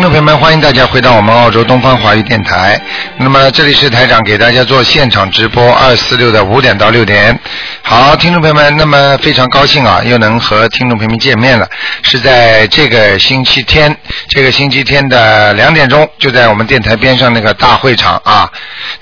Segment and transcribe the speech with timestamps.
[0.00, 2.80] 听众朋友们，欢迎大家回到我们澳洲东方华语电台。
[3.18, 7.38] 那么这里是台长给大家做现场直播，二四六的五点到六点。
[7.82, 11.68] 好，听众朋友们，那么非常高兴啊，又能和听众朋友们见面了。
[12.02, 13.94] 是在这个星期天，
[14.26, 18.48] 这个星期天的两点钟，就在我们电台边上那个大会场啊，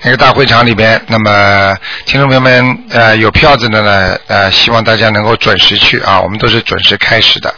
[0.02, 1.04] 那个大会场里边。
[1.08, 1.76] 那么
[2.06, 7.52] 听众朋友们，呃，有票子的呢，呃，希望大家能够准时去啊，我们都是准时开始的。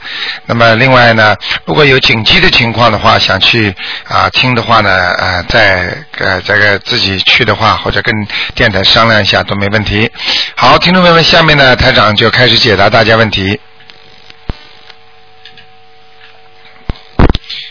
[0.47, 3.75] 那么另外呢，如果有紧急的情况的话，想去
[4.09, 8.15] 啊听的话呢，呃，再呃这个自己去的话，或者跟
[8.55, 10.11] 电台商量一下都没问题。
[10.57, 13.61] 好，听众朋友们，下面呢台长就开始解答大家问题。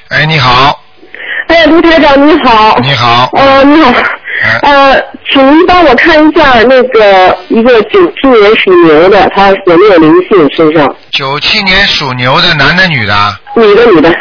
[0.10, 0.84] 哎，你好，
[1.50, 2.78] 哎，卢台长你好。
[2.82, 3.92] 你好，呃，你好。
[4.62, 4.96] 呃，
[5.30, 10.96] 请您帮我看一下那个一个九七年属牛的，他有没有灵性身上？
[11.12, 13.38] 九七年属牛的男的女的啊？
[13.56, 14.14] 女的，女的。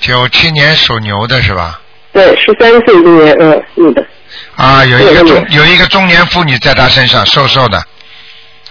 [0.00, 1.80] 九七年属牛的是吧？
[2.12, 4.04] 对，十三岁今年，嗯，女的。
[4.56, 7.82] 啊，有一个中有一个中年妇女在他身上，瘦瘦的，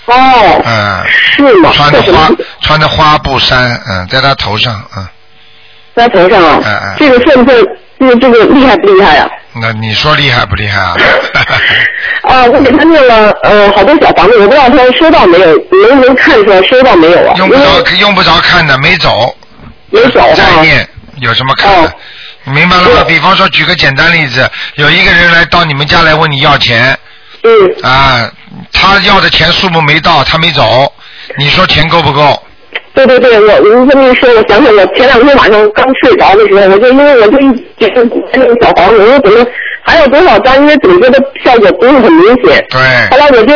[0.06, 1.72] 哦，嗯，是吗？
[1.73, 2.30] 穿着花
[2.62, 5.08] 穿着花布衫，嗯，在他头上，嗯，
[6.02, 6.59] 在头上啊？
[6.66, 7.66] 嗯嗯这个算不算？
[7.99, 9.30] 这个这个厉害不厉害啊？
[9.61, 10.95] 那你说厉害不厉害啊？
[12.23, 15.45] 啊， 我给他念了呃好多小房子，我不知道他收到没有，
[15.88, 17.35] 能不能看出来收到没有啊？
[17.38, 17.61] 用不着
[17.99, 19.35] 用不着看的，没走，
[19.91, 20.61] 没走再。
[20.63, 20.88] 念
[21.19, 21.94] 有什么看的哦？
[22.45, 23.03] 明白了吗？
[23.07, 26.97] 比方说，举个简单例子，有一个人来到你们家来问你要钱
[27.44, 27.52] 嗯，
[27.83, 28.31] 啊，
[28.73, 30.91] 他要的钱数目没到，他没走，
[31.38, 32.41] 你说钱够不够？
[32.94, 38.03] 对对对，我您这么一说，我想起我前两天晚上刚睡着的时候，我就因为我就一觉得
[38.34, 39.45] 那个小房子，我说怎么
[39.84, 40.56] 还有多少张？
[40.58, 42.66] 因为总觉得效果不是很明显。
[42.69, 43.53] 对后来我就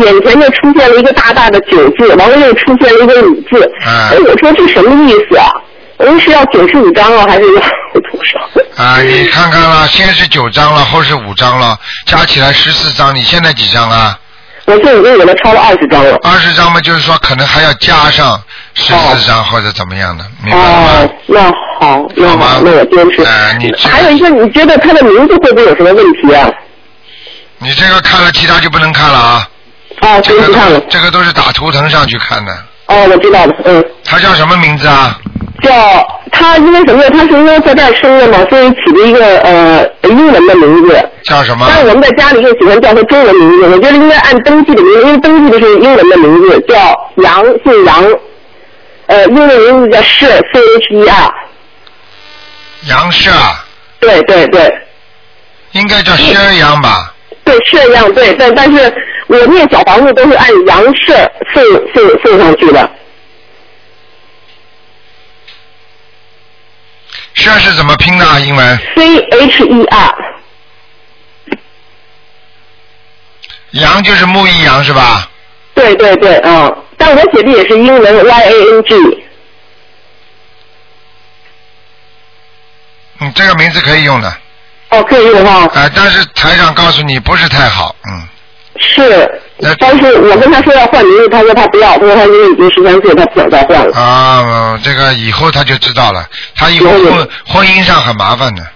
[0.00, 3.72] 眼前就出现了一个大大的九字，完了又出现了一个五字。
[3.86, 5.50] 嗯哎，我说这什么意思啊？
[5.96, 7.60] 我说是要九十五张啊，还是要
[8.00, 8.82] 多少？
[8.82, 13.14] 啊，你看看了，先是九张了，后是五张了，加起来十四张。
[13.14, 14.18] 你现在几张啊？
[14.66, 16.16] 我这已经给他抄了二十张了。
[16.22, 18.40] 二十张嘛，就是说可能还要加上
[18.74, 21.42] 十四张或者怎么样的，明白吗哦？，那
[21.80, 23.22] 好，那好好，那我坚持。
[23.24, 26.48] 哎你这还有一个，你觉得他的名字会不会有什么问题啊？
[27.58, 29.48] 你这个看了，其他就不能看了啊。
[30.00, 30.80] 啊，这个看了。
[30.88, 32.52] 这个都是打图腾上去看的。
[32.86, 35.18] 哦，我知道了，嗯，他叫什么名字啊？
[35.62, 35.70] 叫
[36.30, 37.10] 他因为什么呢？
[37.10, 41.08] 他是因为在这儿生的嘛，所以起了一个呃英文的名字。
[41.24, 41.78] 叫什么但？
[41.80, 46.76] 是我们在家里又喜欢叫他中文名字，我觉得应该按登记的名字，因为登记的是英文的名字，叫
[47.16, 48.04] 杨，姓杨，
[49.06, 51.30] 呃，英文名字叫 Shcher。
[52.88, 53.64] 杨氏啊，
[54.00, 54.70] 对对对
[55.72, 57.14] 应该叫薛杨吧？
[57.44, 58.94] 对，是一样对，但但是
[59.26, 61.12] 我念小房子都是按杨氏
[61.54, 61.62] 送
[61.94, 62.90] 送送上去的。
[67.34, 68.38] 薛是怎么拼的啊？
[68.40, 70.14] 英文？C H E R，
[73.72, 75.28] 羊就是木易羊是吧？
[75.74, 79.24] 对对对，嗯，但我写的也是英文 Y A N G。
[83.20, 84.32] 嗯，这个名字可以用的，
[84.90, 85.64] 哦，可以用哈。
[85.74, 88.28] 啊、但是台长告诉你不是太好，嗯。
[88.80, 89.28] 是那，
[89.78, 93.96] 但是我跟他说要换名字，他说他不要，他说他因为已经十三岁，他不想再换了。
[93.96, 96.26] 啊、呃这个以后他就知道了，
[96.56, 98.66] 他以后以后婚婚姻上很麻烦的，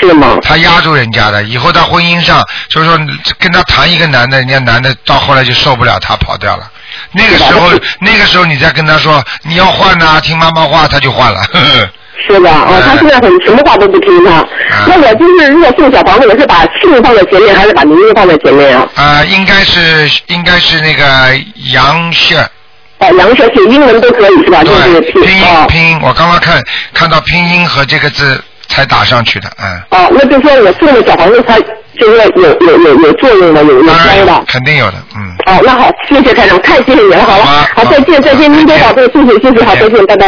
[0.00, 0.36] 是吗？
[0.42, 2.98] 他压住人家的，以后他婚姻上就是说
[3.38, 6.70] 跟他谈一个男的，人家男的到后来就受不了他跑掉了。
[7.12, 11.40] 那个时候，那个时候你再跟他说你要换呐、听妈妈话，他就换了。
[11.52, 12.50] 呵 呵是的？
[12.50, 14.46] 哦，哎他现在很什么话都不听他。
[14.86, 18.88] 那我就是如果送小房子，我是把姓放在前面，还是把名字放在前面啊？
[18.94, 21.04] 啊、应该是应该是那个
[21.72, 22.36] 杨氏，
[22.98, 24.62] 哦，杨氏写英文都可以是吧？
[24.62, 26.62] 就是对，拼音哦拼音，我刚刚看
[26.92, 29.80] 看到拼音和这个字才打上去的，嗯。
[29.90, 31.58] 哦，那就说我送的小房子，它
[31.98, 34.44] 就是有有有有作用的，有有当然有效的。
[34.46, 35.34] 肯定有的，嗯。
[35.46, 40.26] 哦，那好，谢谢台长，太谢谢你了，好了，好，再见，再见，您多保重，谢谢，谢谢，好，再见，拜拜。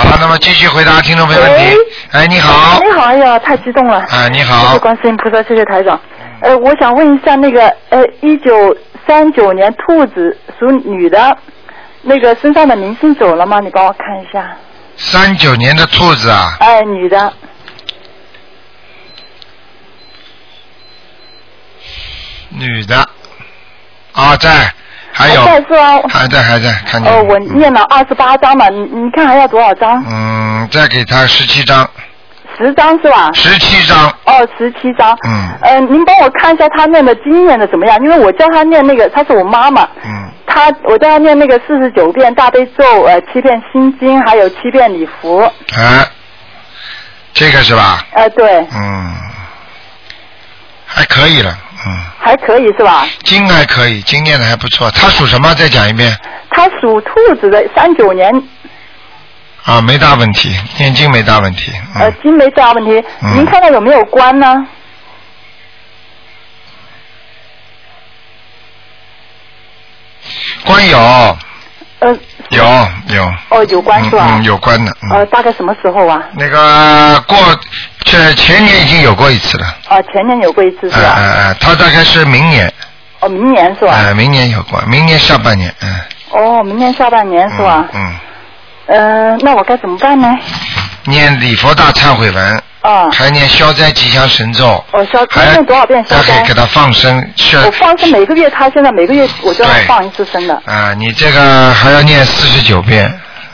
[0.00, 1.76] 好，那么继续回答听众朋友问题。
[2.12, 3.98] 哎，你好，你好，哎呀，太激动了。
[3.98, 6.00] 啊，你好谢谢好，观世音菩萨，谢谢台长。
[6.40, 8.76] 呃，我想问一下那个呃，一九
[9.06, 11.36] 三九年兔子属女的，
[12.02, 13.60] 那个身上的明星走了吗？
[13.60, 14.56] 你帮我看一下。
[14.96, 17.32] 三九年的兔子啊，哎，女的，
[22.48, 23.06] 女的，
[24.12, 24.72] 啊，在，
[25.12, 26.00] 还有，在是啊。
[26.08, 27.12] 还在还在，看见。
[27.12, 30.02] 哦，我念了二十八章嘛，你你看还要多少章？
[30.08, 31.88] 嗯，再给他十七张，
[32.58, 33.30] 十张是吧？
[33.34, 35.16] 十七张，哦，十七张。
[35.26, 37.98] 嗯呃，您帮我看一下他念的经念的怎么样？
[38.02, 39.82] 因为我教他念那个，他是我妈妈。
[40.04, 45.42] 嗯，他我叫他念那个四十九遍大悲咒，呃，七遍心经，还有七遍礼佛。
[45.76, 46.06] 哎，
[47.32, 48.04] 这个是吧？
[48.12, 49.14] 呃，对，嗯，
[50.86, 51.56] 还可以了，
[51.86, 53.06] 嗯，还可以是吧？
[53.24, 54.90] 经还可以，经念的还不错。
[54.90, 55.54] 他属什么？
[55.54, 56.14] 再讲一遍。
[56.50, 58.30] 他属兔子的，三九年，
[59.64, 61.72] 啊，没大问题，念经没大问题。
[61.94, 63.02] 呃嗯，，经没大问题。
[63.22, 64.66] 嗯您看看有没有关呢？
[70.64, 70.98] 关有
[72.00, 72.16] 呃，
[72.50, 72.64] 有
[73.08, 73.32] 有。
[73.50, 74.26] 哦，有关是吧？
[74.28, 74.92] 嗯嗯，有关的。
[75.02, 75.10] 嗯。
[75.12, 76.22] 呃，大概什么时候啊？
[76.34, 77.38] 那个过
[78.04, 79.66] 这前年已经有过一次了。
[79.88, 81.14] 啊，前年有过一次是哎吧？
[81.16, 82.72] 哎哎，他大概是明年，
[83.20, 83.94] 哦，明年是吧？
[83.94, 85.94] 哎，明年有过，明年下半年，嗯。
[86.30, 87.86] 哦，明年下半年是吧？
[87.92, 88.14] 嗯。
[88.86, 90.28] 呃，那我该怎么办呢？
[91.04, 96.54] 念礼佛大忏悔文，啊，还念消灾吉祥神咒，哦，消还念多少遍消灾还可以给？
[96.54, 100.60] 他放生，是我放生每个月，他现在每个月我就要放一次生的。
[100.66, 103.12] 啊，你这个还要念四十九遍，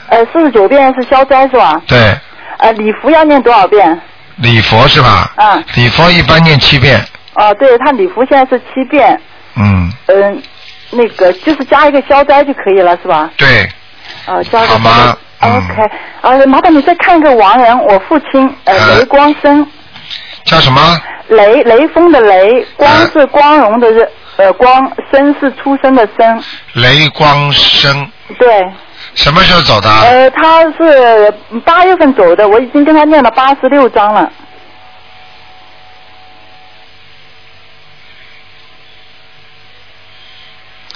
[0.09, 1.81] 呃，四十九遍是消灾是吧？
[1.87, 2.17] 对，
[2.59, 4.01] 呃，礼服要念多少遍？
[4.37, 5.33] 礼佛是吧？
[5.37, 7.01] 嗯礼佛一般念七遍，
[7.35, 9.19] 哦，对，他礼佛现在是七遍，
[9.57, 10.43] 嗯，嗯、
[10.91, 13.31] 那个就是加一个消灾就可以了是吧？
[13.37, 13.69] 对，
[14.27, 15.91] 啊，加一个好吗？OK，
[16.23, 19.67] 呃，麻烦你再看一个亡人，我父亲呃啊雷光生，
[20.45, 21.01] 叫什么？
[21.29, 26.43] 雷雷锋的雷，光啊是光荣的日，呃光生是出生的生，
[26.75, 28.09] 雷光生，
[28.39, 28.49] 对，
[29.17, 29.91] 什么时候走的？
[29.91, 31.35] 呃他是
[31.65, 34.31] 八月份走的，我已经跟他念了八十六章了。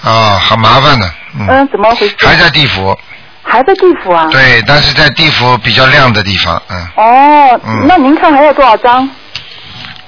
[0.03, 1.07] 啊，很麻烦的，
[1.39, 2.15] 嗯，嗯，怎么回事？
[2.21, 2.97] 还在地府，
[3.43, 4.29] 还在地府啊？
[4.31, 9.09] 对，但是在地府比较亮的地方，嗯，哦，嗯那您看还有多少张？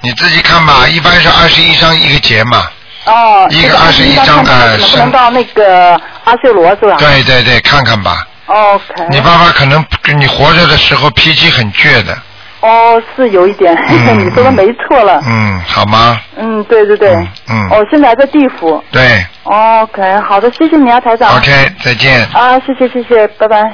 [0.00, 2.69] 你自己看吧，一般是二十一张一个节嘛，
[3.04, 6.96] 哦，一个二十一张看呃是能到那个阿修罗是吧？
[6.99, 8.26] 对对对，看看吧。
[8.46, 8.82] OK。
[9.10, 9.84] 你爸爸可能
[10.16, 12.16] 你活着的时候脾气很倔的，
[12.60, 15.20] 哦，是有一点， 嗯你说的没错了。
[15.26, 16.20] 嗯，好吗？
[16.37, 17.10] 嗯，对对对。
[17.14, 18.82] 嗯嗯哦，现在还在地府。
[18.93, 21.37] 对 OK，好的，谢谢你啊，台长。
[21.38, 22.25] ，OK，再见。
[22.32, 23.72] 啊，谢谢谢谢，拜拜。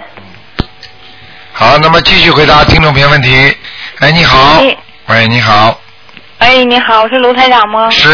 [1.53, 3.55] 好，那么继续回答听众朋友问题。
[4.01, 4.77] 哎，你好哎，
[5.09, 5.79] 喂，你好，
[6.39, 7.91] 哎，你好，是卢台长吗？
[7.91, 8.09] 是，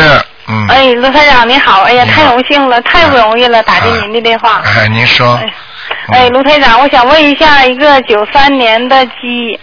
[0.46, 4.60] 嗯，哎，卢台长您好，哎呀，太荣幸了，太不容易了，打进您的电话。
[4.64, 5.54] 哎，您说，哎，
[6.12, 9.58] 哎，卢台长，我想问一下，一个九三年的鸡，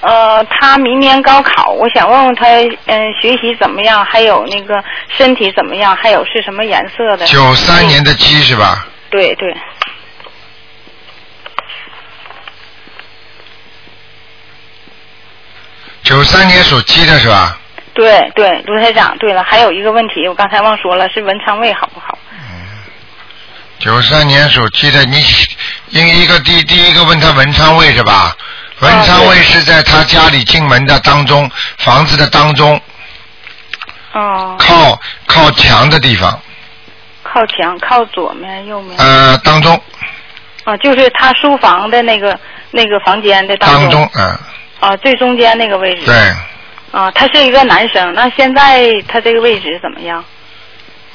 [0.00, 2.44] 呃，他明年高考，我想问问他，
[2.86, 4.04] 嗯、学习怎么样？
[4.04, 4.82] 还有那个
[5.16, 5.94] 身体怎么样？
[5.94, 7.24] 还有是什么颜色的？
[7.26, 8.84] 九三年的鸡是吧？
[9.08, 9.56] 对对，
[16.02, 17.56] 九三年属鸡的是吧？
[17.96, 22.16] 对对，卢台长，对了，还有一个问题，我刚才忘说了，是文昌位好不好？
[23.78, 25.18] 九三年属鸡的，你
[25.88, 28.36] 一一个第第一个问他文昌位是吧？
[28.80, 32.78] 文昌位是在他家里进门的当中，房子的当中，
[34.12, 36.38] 哦，靠靠墙的地方，
[37.22, 38.98] 靠墙，靠左面、右面？
[38.98, 39.80] 呃，当中
[40.64, 42.38] 啊，就是他书房的那个
[42.70, 44.38] 那个房间的当中当中，嗯、
[44.80, 46.04] 啊，最中间那个位置。
[46.04, 46.14] 对，
[46.92, 50.24] 啊，他是一个男生，那现在他这个位置怎么样？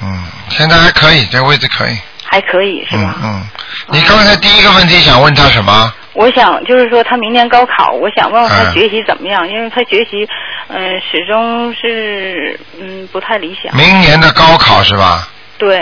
[0.01, 3.15] 嗯，现在还可以，这个位置可以，还可以是吧？
[3.23, 3.47] 嗯嗯。
[3.87, 5.93] 你刚才第一个问题想问他什么？
[6.13, 10.27] 我想就是说他明年高考，我想问问他嗯学习怎么样，因为他学习
[10.67, 13.73] 嗯、呃始终是嗯不太理想。
[13.75, 15.27] 明年的高考是吧？
[15.57, 15.79] 对，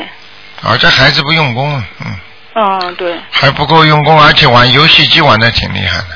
[0.61, 2.15] 啊，这孩子不用功，嗯，
[2.55, 6.07] 嗯对，还不够用功，而且玩游戏机玩的挺厉害的。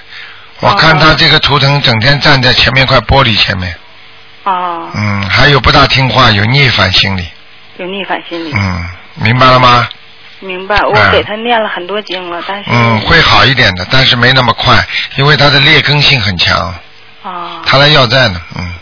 [0.64, 3.76] 我看他这个图腾整天站在前面块玻璃前面，
[4.44, 7.28] 哦，嗯，还有不大听话，有逆反心理，
[7.78, 8.52] 有逆反心理。
[8.56, 9.88] 嗯，明白了吗？
[10.40, 11.12] 明白，我嗯。
[11.12, 16.74] 给他念了很多经了，但是嗯，会好一点的，但是没那么快，因为他的劣根性很强，
[17.24, 18.74] 啊他来要债呢，嗯，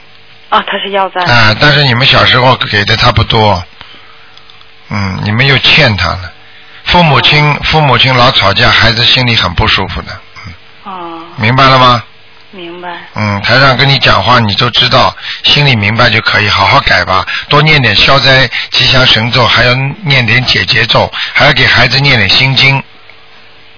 [0.49, 1.21] 啊，他是要债。
[1.23, 3.63] 啊，但是你们小时候给的他不多，
[4.89, 6.31] 嗯，你们又欠他了，
[6.85, 10.19] 父母亲父母亲老吵架，孩子心里很不舒服的，
[10.85, 12.03] 嗯，啊，明白了吗？
[12.51, 12.89] 明白。
[13.15, 19.73] 嗯，台上跟你讲话，你都知道，心里明白就可以，好好改吧，多念点消灾吉祥神咒，还要
[20.03, 22.83] 念点解结咒，还要给孩子念点心经。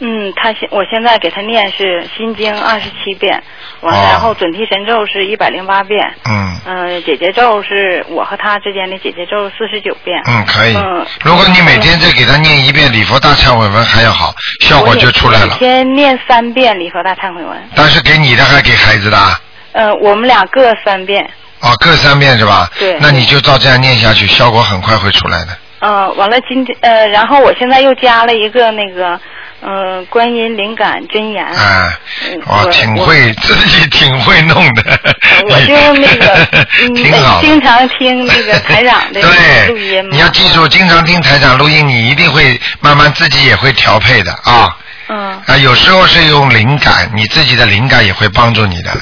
[0.06, 3.42] 嗯，他现我现在给他念是心经二十七遍，
[3.80, 10.22] 完了、哦然后准提神咒是一百零八遍，嗯嗯、姐姐咒是我和他之间的姐姐咒四十九遍。
[10.28, 11.06] 嗯，可以嗯。
[11.24, 15.52] 如果你每天再给他念一遍礼佛大忏悔文还要好，效果就出来了我。
[15.54, 19.40] 每天念三遍礼佛大忏悔文，但是给你的还给孩子的啊？
[19.72, 21.24] 呃，我们俩各三遍。
[21.62, 22.70] 哦，各三遍是吧？
[22.78, 25.58] 对那你就照这样念下去，效果很快会出来的。
[25.80, 29.20] 呃，完了今天呃，然后我现在又加了一个那个
[29.65, 31.46] 嗯、观音灵感真言。
[31.46, 31.89] 啊
[32.25, 35.00] 嗯，我挺会，自己挺会弄的。
[35.50, 36.48] 我就那个，
[36.82, 37.41] 嗯，挺好。
[37.41, 40.10] 经常听那个台长的录音对，嘛。
[40.12, 44.77] 你要记住，经常听台长录音，你一定会慢慢自己也会调配的啊。
[45.10, 45.41] 嗯。
[45.48, 48.98] 啊，有时候是用灵感，你自己的灵感也会帮助你的，啊。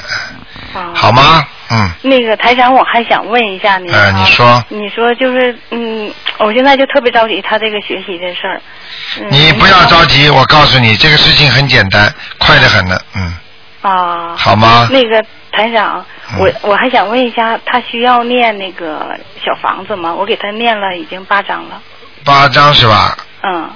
[0.94, 1.46] 好吗？
[1.70, 8.60] 嗯，那个台长，我还想问一下你啊，呃你说你说就是，嗯，我现在就特别着急他这个学习的事儿。
[9.20, 13.34] 嗯、你不要着急，我告诉你，这个事情很简单，快得很呢，嗯，
[13.80, 14.36] 啊。
[14.36, 14.86] 好吗？
[14.90, 20.12] 那个台长，嗯我我还想问一下，他需要念那个小房子吗？
[20.14, 21.80] 我给他念了已经八章了。
[22.24, 23.16] 八张是吧？
[23.42, 23.70] 嗯。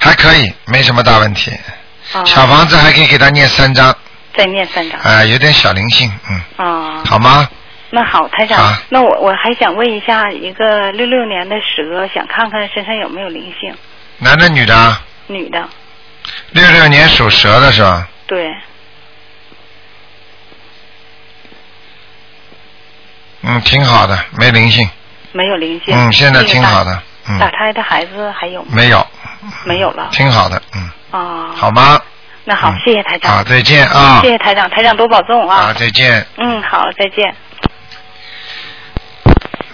[0.00, 1.50] 还可以，没什么大问题。
[2.12, 2.24] 啊。
[2.24, 3.94] 小房子还可以给他念三张，
[4.36, 5.00] 再念三张。
[5.00, 7.02] 啊、有点小灵性，嗯，啊。
[7.04, 7.48] 好吗？
[7.90, 13.72] 那好，台长，啊那我我还想问一下，一个六六年的蛇，想看看身上有没有灵性，
[14.18, 15.00] 男的女的啊？
[15.28, 15.68] 女的，
[16.50, 18.08] 六六年属蛇的是吧？
[18.26, 18.52] 对，
[23.42, 24.88] 嗯，挺好的，没灵性，
[25.32, 25.96] 没有灵性。
[25.96, 28.68] 嗯，现在挺好的，嗯，打胎的孩子还有吗？
[28.72, 29.06] 没有，
[29.64, 30.08] 没有了。
[30.10, 31.52] 挺好的，嗯，啊。
[31.54, 32.00] 好吗？
[32.48, 32.78] 那好，嗯。
[32.84, 33.36] 谢谢台长。
[33.36, 34.20] 好，再见啊。
[34.22, 34.30] 谢。
[34.30, 35.56] 谢台长，台长多保重啊。
[35.56, 36.26] 啊，再见。
[36.38, 37.34] 嗯，好，再见。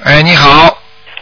[0.04, 0.76] 哎，你好，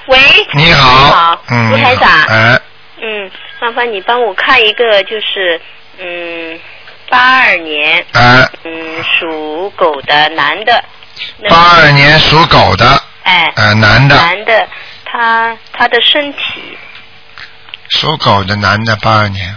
[0.06, 0.18] 喂，
[0.54, 2.60] 你好，你好，嗯，你好卢台长，哎，
[3.02, 3.30] 嗯，
[3.60, 5.60] 麻烦你帮我看一个，就是
[5.98, 6.58] 嗯，
[7.10, 10.82] 八二年，哎，嗯，属狗的男的，
[11.40, 14.68] 那八二年属狗的，哎，呃，男的，男的，
[15.04, 16.78] 他他的身体，
[17.90, 19.56] 属狗的男的，八二年，嗯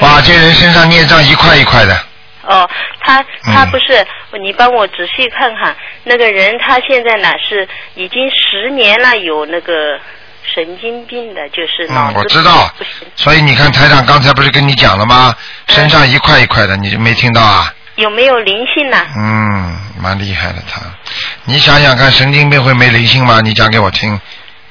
[0.00, 1.94] 哇，这人身上孽障一块一块的，
[2.42, 2.68] 哦，
[3.00, 4.06] 他他嗯不是，
[4.40, 5.74] 你帮我仔细看看，
[6.04, 9.72] 那个人他现在呢是已经十年了，有那个
[10.54, 12.70] 神经病的，就是脑嗯，我知道，
[13.16, 15.34] 所以你看台长刚才不是跟你讲了吗？
[15.68, 17.72] 嗯身上一块一块的，你就没听到啊？
[17.96, 18.98] 有没有灵性呢？
[19.16, 20.80] 嗯，蛮厉害的他。
[21.44, 23.40] 你想想看，神经病会没灵性吗？
[23.42, 24.20] 你讲给我听。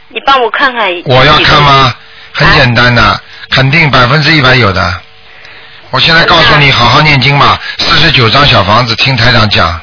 [0.09, 0.87] 你帮我看看。
[1.05, 1.93] 我要看吗？
[2.31, 5.01] 很简单的，啊肯定百分之一百有的。
[5.93, 9.79] 我现在告诉你，好好念经嘛，四十九张小房子，听台长讲，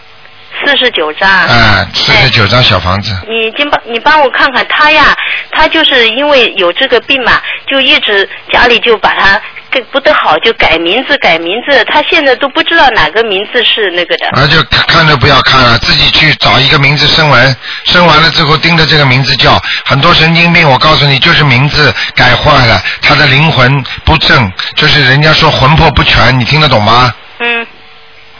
[0.67, 1.31] 四十九张。
[1.47, 5.17] 哎，四十九张小房子，你今帮你帮我看看他呀，
[5.53, 9.41] 他就是因为有这个病嘛，就一直家里就把他
[9.71, 14.29] 给不得好，就改名字改名字，他现在都不知道哪个名字是那个的。
[14.33, 19.61] 那就看看都不要看了，自己去找一个名字生完，生完了之后盯着这个名字叫。
[19.85, 27.15] 很多神经病，我告诉你，就是名字改坏了，他的灵魂不正，就是人家说魂魄不全，你听得懂吗？
[27.39, 27.67] 嗯，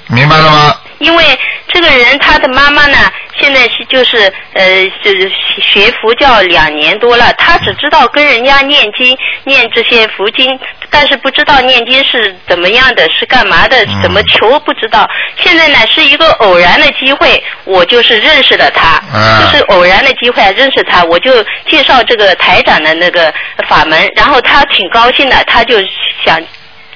[0.09, 0.77] 明白了吗？
[0.99, 1.25] 因为
[1.69, 2.99] 这个人他的妈妈呢，
[3.41, 4.19] 现在是就是
[4.53, 4.63] 呃
[5.03, 5.31] 就是
[5.63, 10.47] 学佛教两年多了，他只知道跟人家念经念这些佛经，
[10.91, 15.09] 但是不知道念经是怎么样的，是干嘛的，嗯怎么求不知道。
[15.37, 23.33] 现在呢是一个偶然的机会，我就是认识了他，啊就是偶然的机会认识他，我就介绍这个台长的那个
[23.67, 25.79] 法门，然后他挺高兴的，他就
[26.25, 26.39] 想。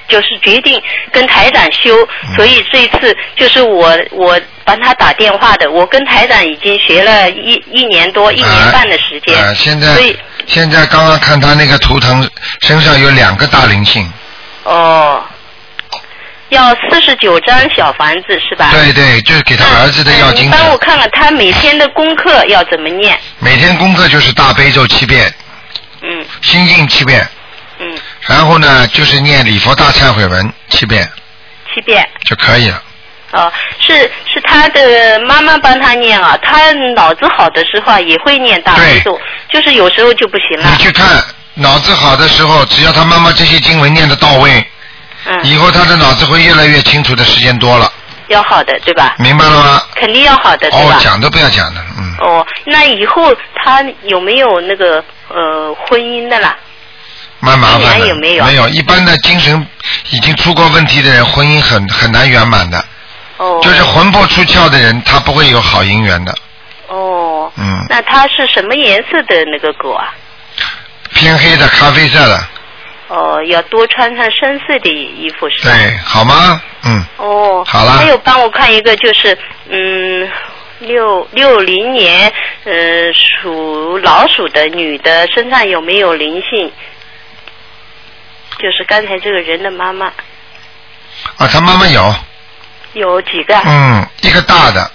[0.07, 0.81] 就是决定
[1.11, 1.95] 跟台长修，
[2.27, 5.69] 嗯所以这一次就是我我帮他打电话的。
[5.71, 12.29] 我跟台长已经学了一一年多、一年半的时间，呃，现在所以现在刚刚看他那个图腾，
[12.61, 14.11] 身上有两个大灵性，
[14.63, 15.23] 哦，
[16.49, 18.69] 要四十九张小房子是吧？
[18.71, 23.17] 对对，就是给他儿子的要嗯经帮我看看他每天的功课要怎么念？
[23.39, 25.33] 每天功课就是大悲咒七遍，
[26.01, 27.27] 嗯心经七遍，
[27.79, 31.09] 嗯，然后呢就是念礼佛大忏悔文七遍
[31.73, 32.07] 七遍。
[32.25, 32.81] 就可以了。
[33.31, 33.93] 哦，是
[34.31, 39.19] 是他的妈妈帮他念啊，他脑子好的时候啊也会念大悲咒，
[39.51, 40.77] 就是有时候就不行了你。
[40.83, 41.21] 去看，
[41.55, 44.65] 脑子好的时候，只要他妈妈这些经文念的到位，
[45.25, 47.91] 嗯，以后他的脑子会越来越清楚的时间多了，
[48.27, 49.15] 要好的对吧？
[49.19, 49.81] 明白了吗？
[49.95, 56.55] 肯定要好的对吧？，哦讲都不要讲的，嗯，哦，那以后他有没有那个呃婚姻的啦？
[57.39, 57.99] 蛮麻烦。
[58.07, 59.67] 有没有没有，一般的精神
[60.11, 62.83] 已经出过问题的人，婚姻很很难圆满的。
[63.37, 66.33] 哦，就是魂魄出窍的人，他不会有好姻缘的。
[66.87, 70.13] 哦，嗯，那他是什么颜色的那个狗啊？
[71.13, 72.47] 偏黑的、咖啡色的，
[73.07, 75.71] 哦，要多穿上深色的衣服是吧？
[75.71, 76.61] 对，好吗？
[76.83, 79.37] 嗯，哦，好了还有帮我看一个，就是
[79.69, 80.29] 嗯，
[80.79, 82.31] 六六零年
[82.63, 82.73] 呃
[83.13, 86.71] 属老鼠的女的身上有没有灵性？
[88.59, 90.07] 就是刚才这个人的妈妈。
[91.37, 92.15] 啊，他妈妈有，
[92.93, 93.55] 有几个？
[93.65, 94.91] 嗯，一个大的，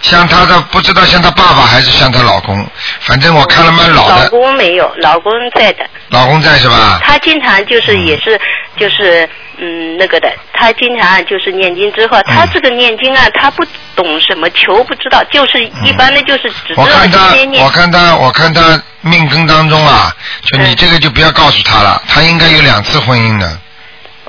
[0.00, 2.66] 像她的不知道像她爸爸还是像她老公，
[3.00, 5.84] 反正我看了蛮老老，公没有，老公在的。
[6.10, 7.00] 老公在是吧？
[7.02, 8.40] 她经常就是也是
[8.76, 9.28] 就是
[9.58, 13.64] 嗯那个的，她经常就是念经之后，他这个念经啊，她不
[13.96, 17.70] 懂什么求不知道，就是一般的就是只知道我看他天天，念我。
[17.70, 20.14] 看她，我看她命根当中啊，
[20.46, 23.60] 就你嗯这个就不要告诉她了，她应该有两次婚姻的。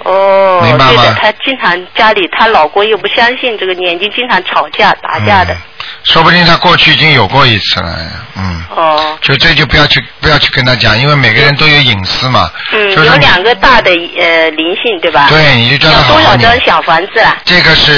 [0.03, 5.57] 哦，明白吗对的，他经常家里她老公又不相信这个念经，经常吵架打架的嗯。
[6.03, 7.95] 说不定她过去已经有过一次了，
[8.37, 8.63] 嗯。
[8.75, 12.49] 哦，就这就不要去不要去跟他讲，因为每个人都有隐私嘛。
[12.71, 15.27] 嗯，就是有两个大的呃灵性对吧？
[15.29, 16.59] 对，你就叫他要多少张。
[16.65, 17.35] 小房子啊？
[17.43, 17.91] 这个是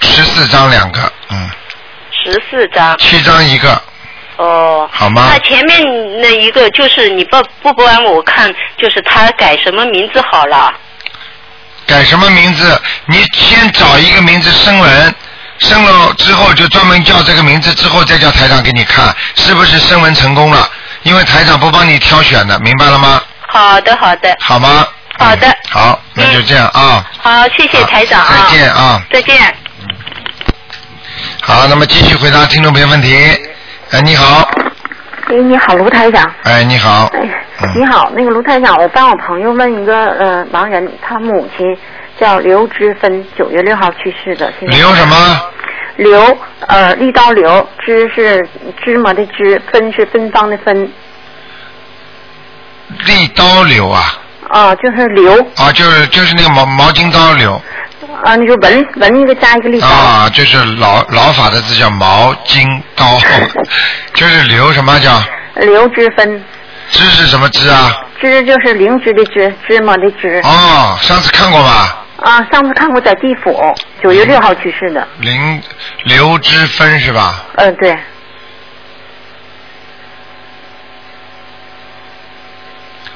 [0.00, 1.00] 十四张两个，
[1.30, 1.48] 嗯，
[2.24, 2.98] 十四张。
[2.98, 3.80] 七张一个，
[4.36, 4.88] 哦。
[4.92, 10.74] 好吗那前面那一个就是你不不帮我看，就是他改什么名字好了？
[11.88, 12.80] 改什么名字？
[13.06, 15.14] 你先找一个名字生文，
[15.58, 20.70] 生了之后就专门叫这个名字，之后再叫台长给你看是不是生文成功了。
[21.04, 23.22] 因为台长不帮你挑选的，明白了吗？
[23.46, 24.86] 好的，好的，好吗？
[25.18, 27.04] 好的嗯好，那就这样啊。
[27.18, 28.46] 好，谢谢台长啊。
[28.46, 29.02] 再见啊。
[29.12, 29.54] 再见。
[31.40, 33.16] 好，那么继续回答听众朋友问题。
[33.90, 34.48] 哎，你好，
[35.28, 36.30] 哎，你好，卢台长。
[36.42, 37.10] 哎，你好，
[37.74, 41.76] 你好，那个卢台长，我帮我朋友问一个呃盲人，他母亲
[42.18, 44.52] 叫刘之芬，九月六号去世的。
[44.60, 45.16] 刘什么？
[45.96, 46.38] 刘
[46.68, 48.46] 呃，立刀刘，芝是
[48.84, 50.92] 芝麻的芝，芬是芬芳的芬，
[53.06, 54.02] 立刀刘啊，
[54.48, 55.32] 啊、就是刘。
[55.56, 57.60] 啊，就是就是那个毛毛巾刀刘。
[58.22, 63.18] 啊，那个文文一个加一个立刀，啊，就是老老法的字叫毛巾刀，
[64.14, 65.10] 就是刘什么叫？
[65.56, 66.44] 刘之芬，
[66.90, 68.02] 芝是什么芝啊？
[68.20, 70.40] 芝就是灵芝的芝，芝麻的芝。
[70.44, 72.04] 哦，上次看过吧？
[72.16, 73.56] 啊，上次看过在地府，
[74.02, 75.06] 九月六号去世的。
[75.20, 75.62] 灵
[76.04, 77.44] 刘之芬是吧？
[77.56, 77.92] 嗯、对，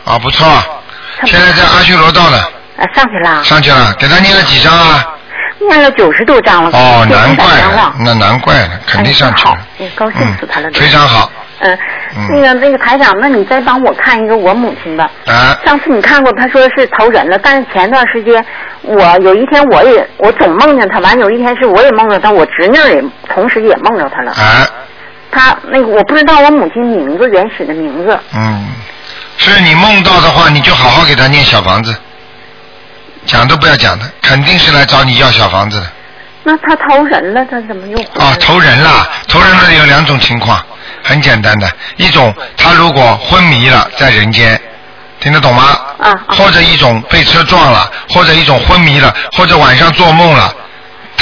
[0.04, 0.46] 啊，不错，
[1.24, 2.38] 现在在阿修罗道呢，
[2.76, 5.04] 啊，上去了，上去了，给他念了几张啊？
[5.58, 6.70] 念了九十多张了。
[6.72, 9.58] 哦，难怪了，那难怪了，肯定上去了。
[9.78, 11.30] 也高兴死他了嗯，非常好
[11.62, 11.78] 嗯，
[12.16, 15.10] 嗯那个那个台长，那你再帮我看一个我母亲吧。
[15.26, 15.56] 啊！
[15.64, 18.44] 上次你看过，他说是投人了，但是前段时间
[18.82, 24.32] 我有一天我也我总梦见他，完有一天是我也梦着他，我侄女也同时也梦着他了。
[24.32, 24.66] 啊，
[25.30, 28.66] 他那个我不知道我母亲名字原始的名字，嗯，
[29.38, 31.94] 是你梦到的话，你就好好给他念小房子，
[33.24, 35.86] 讲都不要讲的，肯定是来找你要小房子的。
[36.44, 38.36] 那他投人了，他怎么又啊，了？
[38.40, 40.60] 投人了，投人了有两种情况，
[41.02, 44.60] 很简单的，一种他如果昏迷了在人间，
[45.20, 45.62] 听得懂吗？
[45.98, 50.54] 啊啊或者一种被车撞了，或者一种昏迷了，或者晚上做梦了。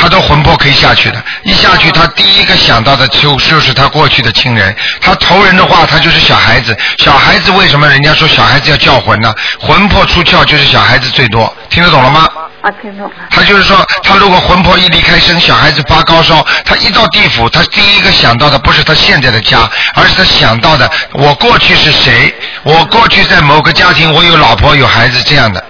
[0.01, 4.75] 他都魂魄可以下去的，一下去，他第一个想到的就就是他过去的亲人。
[5.01, 6.75] 他投人的话，他就是小孩子。
[6.99, 9.35] 小孩子为什么人家说小孩子要叫魂呢？
[9.61, 12.27] 魂魄出窍就是小孩子最多，听得懂了吗？
[12.63, 13.13] 啊，听懂了。
[13.31, 25.65] 他就是说，他如果魂魄一离开身，小孩子发高烧，他一到地府，他第一个想到的不是他现在的家，而是他想到的我过去是谁，我过去在某个家庭，我有老婆有孩子这样的，啊，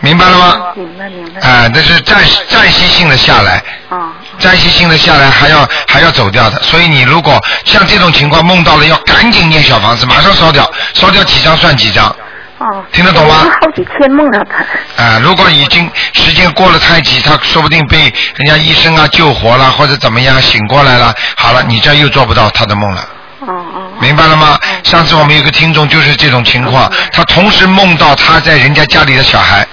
[0.00, 0.56] 明白了吗？
[0.76, 1.40] 明白明白。
[1.40, 12.14] 啊、那是暂暂时性的下来，啊，暂时性的下来还要还要走掉的，所以你如果像这种情况梦到了，要赶紧念小房子，马上烧掉，烧掉几张算几张。
[12.58, 15.02] 哦，听得懂吗好几天梦到他。
[15.02, 23.08] 啊，如果已经时间过了太急，他说不定被人家医生啊救活了，或者怎么样醒过来了，好了，你这又做不到他的梦了，
[23.40, 23.92] 哦哦。
[24.00, 24.58] 明白了吗？
[24.82, 29.64] 上次我们有个听众就是这种情况，他同时梦到他在人家家里的小孩，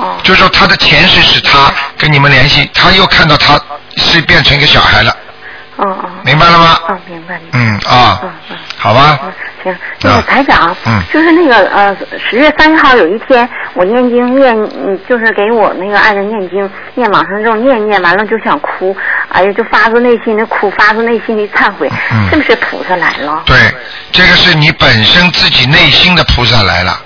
[0.00, 3.60] 哦就是说他的前世是他跟你们联系，他又看到他
[3.96, 5.14] 是变成一个小孩了，
[5.76, 6.10] 哦哦。
[6.24, 6.78] 明白了吗？
[6.88, 7.40] 哦，明白。
[7.52, 9.32] 嗯啊嗯嗯，好吧，嗯，
[9.64, 11.96] 行，那个台长，嗯就是那个呃，
[12.30, 14.54] 十月三十号有一天，我念经念，
[14.86, 18.96] 嗯，就是给我那个爱人念经，念往生咒，念念完了就想哭，
[19.28, 23.42] 哎呀，就发自内心的哭，发自内心的忏悔，嗯是不是菩萨来了？
[23.44, 23.56] 对，
[24.12, 26.98] 这个是你本身自己内心的菩萨来了。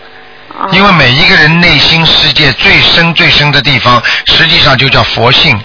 [0.58, 5.58] 啊因为每一个人内心世界最深最深的地方，实际上就叫佛性。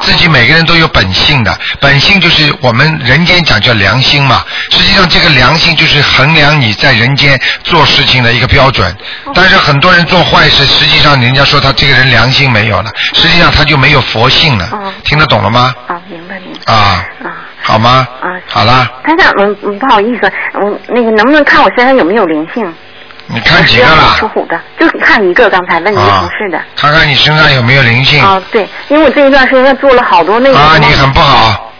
[0.00, 4.44] 自己每个人都有本性的，本性就是我们人间讲叫良心嘛。
[4.70, 8.96] 实际上，这个良心就是衡量你在人间做事情的一个标准。
[9.34, 14.92] 但是很多人做坏事，实际上人家说他这个人良心没有了，实际上他就没有佛性了嗯。
[15.04, 15.74] 听得懂了吗？
[15.88, 16.72] 啊，明白明白。
[16.72, 18.06] 啊，啊好吗？
[18.20, 22.72] 啊，好啦，台长，嗯嗯，不好意思，嗯，那个能不能看我身上有没有灵性？
[23.30, 24.26] 你看几个了属？
[24.28, 28.22] 虎的，就是看一个，刚才问你啊同事的。，看看你身上有没有灵性。
[28.24, 30.58] 啊，对，因为我这一段时间做了好多那个。
[30.58, 31.72] 啊，你很不好。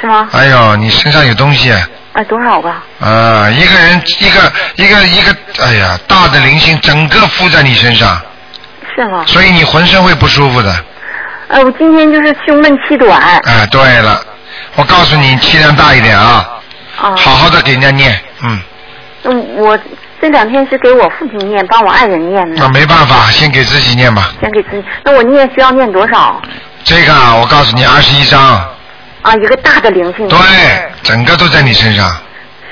[0.00, 0.28] 是吗？
[0.32, 1.72] 哎呦，你身上有东西，
[2.12, 2.68] 哎，多少个？
[3.00, 8.20] 啊，一个人一个一个一个，哎呀，大的灵性整个附在你身上，
[8.94, 9.24] 是吗？
[9.26, 10.84] 所以你浑身会不舒服的。
[11.48, 13.20] 哎，我今天就是胸闷气短。
[13.44, 14.20] 哎，对了，
[14.76, 16.48] 我告诉你，气量大一点啊，
[17.00, 17.14] 啊。
[17.16, 18.60] 好好的给人家念，嗯，
[19.24, 19.78] 嗯，我
[20.22, 24.32] 这两天是给我父亲念，帮我爱人念那，没办法，先给自己念吧。
[24.40, 24.84] 先给自己。
[25.02, 26.40] 那我念需要念多少？
[26.84, 30.28] 这个啊，我告诉你，二十一章，啊，一个大的灵性。
[30.28, 30.38] 对，
[31.02, 32.16] 整个都在你身上，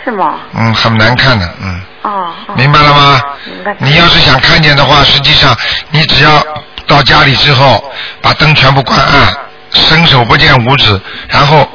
[0.04, 0.38] 是吗？
[0.56, 2.32] 嗯，很难看的，嗯，哦。
[2.46, 3.20] 哦明白了吗？
[3.44, 3.74] 明白。
[3.78, 5.52] 你要是想看见的话，实际上
[5.90, 6.40] 你只要
[6.86, 7.82] 到家里之后，
[8.22, 9.34] 把灯全部关暗，
[9.72, 11.68] 伸手不见五指，然后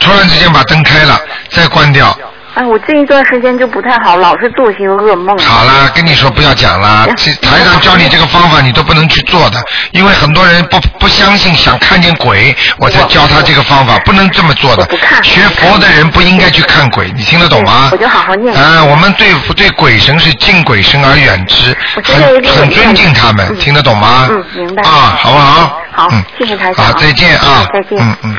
[0.00, 1.16] 突然之间把灯开了，
[1.48, 2.12] 再关掉。
[2.54, 5.38] 哎，我这一段时间就不太好，老是做些噩梦。
[5.38, 9.58] 好了，跟你说不要讲了，这台上教你这个方法你都不能去做的，
[9.92, 14.86] 因为很多人不不相信，想看见鬼，我才教他这个方法，不能这么做的。
[15.22, 17.88] 学佛的人不应该去看鬼，你听得懂吗？
[17.90, 18.54] 我就好好念。
[18.54, 24.28] 啊，我们对对鬼神是敬鬼神而远之，很很尊敬他们，听得懂吗？
[24.30, 24.82] 嗯，明白。
[24.82, 25.80] 啊，好不好？
[25.94, 26.84] 好嗯，谢谢台长。
[26.84, 27.66] 好，再见啊。
[27.72, 27.98] 再见。
[27.98, 28.36] 嗯嗯。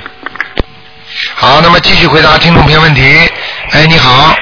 [1.36, 3.02] 好，那么继续回答听众朋友问题。
[3.74, 4.36] 哎，你好。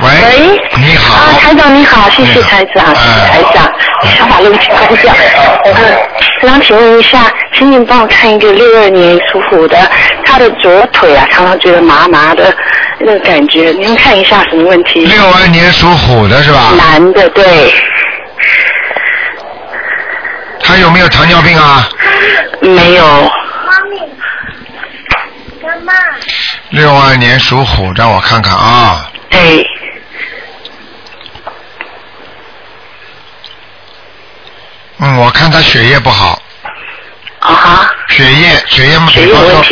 [0.00, 0.08] 喂。
[0.08, 0.60] 喂。
[0.78, 1.14] 你好。
[1.14, 3.72] 啊，台长你好，谢谢台长，谢谢台长，
[4.16, 5.14] 想把路请关掉。
[5.64, 5.74] 嗯，
[6.40, 9.78] 台长，请问一下，请您帮我看一个六二年属虎的，
[10.24, 12.52] 他的左腿啊，常常觉得麻麻的
[12.98, 15.04] 那个感觉，您看一下什么问题？
[15.06, 16.72] 六二年属虎的是吧？
[16.76, 17.72] 男的，对。
[20.64, 21.88] 他有没有糖尿病啊？
[22.60, 23.30] 没有。
[26.70, 29.10] 六二年属虎，让我看看啊。
[29.30, 29.66] 对。
[34.98, 36.42] 嗯，我看他血液不好。
[37.40, 37.90] 啊哈。
[38.08, 39.62] 血液，血液嘛，比方说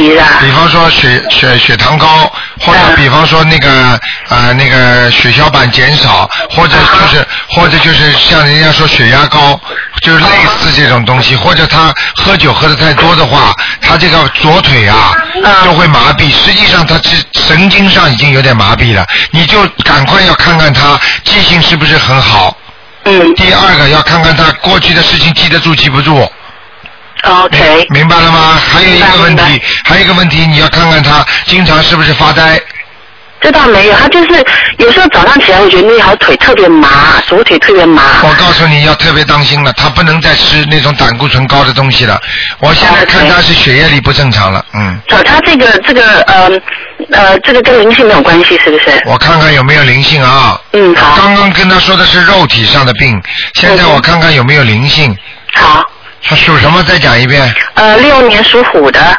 [0.40, 3.98] 比方说血血血糖高，或者比方说那个
[4.28, 9.58] 呃那个血小板减少，或者就是或者就是像人家说血压高，
[10.02, 10.28] 就是类
[10.60, 15.16] 似这种东西，或者他喝酒喝的太多的话，他这个左腿啊
[15.64, 22.54] 就会麻痹，实际上他是神经上已经有点麻痹了，你就赶快要看看他记性是不是很好。
[23.04, 23.34] 嗯。
[23.34, 26.30] 第二个要看看他过去的事情记得住记不住。
[27.22, 27.86] OK。
[27.90, 28.58] 明白了吗？
[28.72, 32.60] 还有一个问题，还有一个问题，你要看看他经常是不是发呆。
[33.38, 34.44] 这倒没有，他就是
[34.78, 38.02] 有时候早上起来，我觉得那条腿特别麻，左腿特别麻。
[38.22, 42.20] 我告诉你要特别当心了，他不能再吃那种胆固醇高的东西了。
[42.60, 44.98] 我现在看他是血液里不正常了，嗯。
[45.06, 46.50] 找他这个这个呃
[47.12, 49.02] 呃，这个跟灵性没有关系，是不是？
[49.04, 50.58] 我看看有没有灵性啊？
[50.72, 51.16] 嗯，好。
[51.16, 53.22] 刚刚跟他说的是肉体上的病，
[53.54, 55.14] 现在我看看有没有灵性。
[55.54, 55.84] 好。
[56.28, 56.82] 他属什么？
[56.82, 57.54] 再讲一遍。
[57.74, 59.18] 呃，六年属虎的，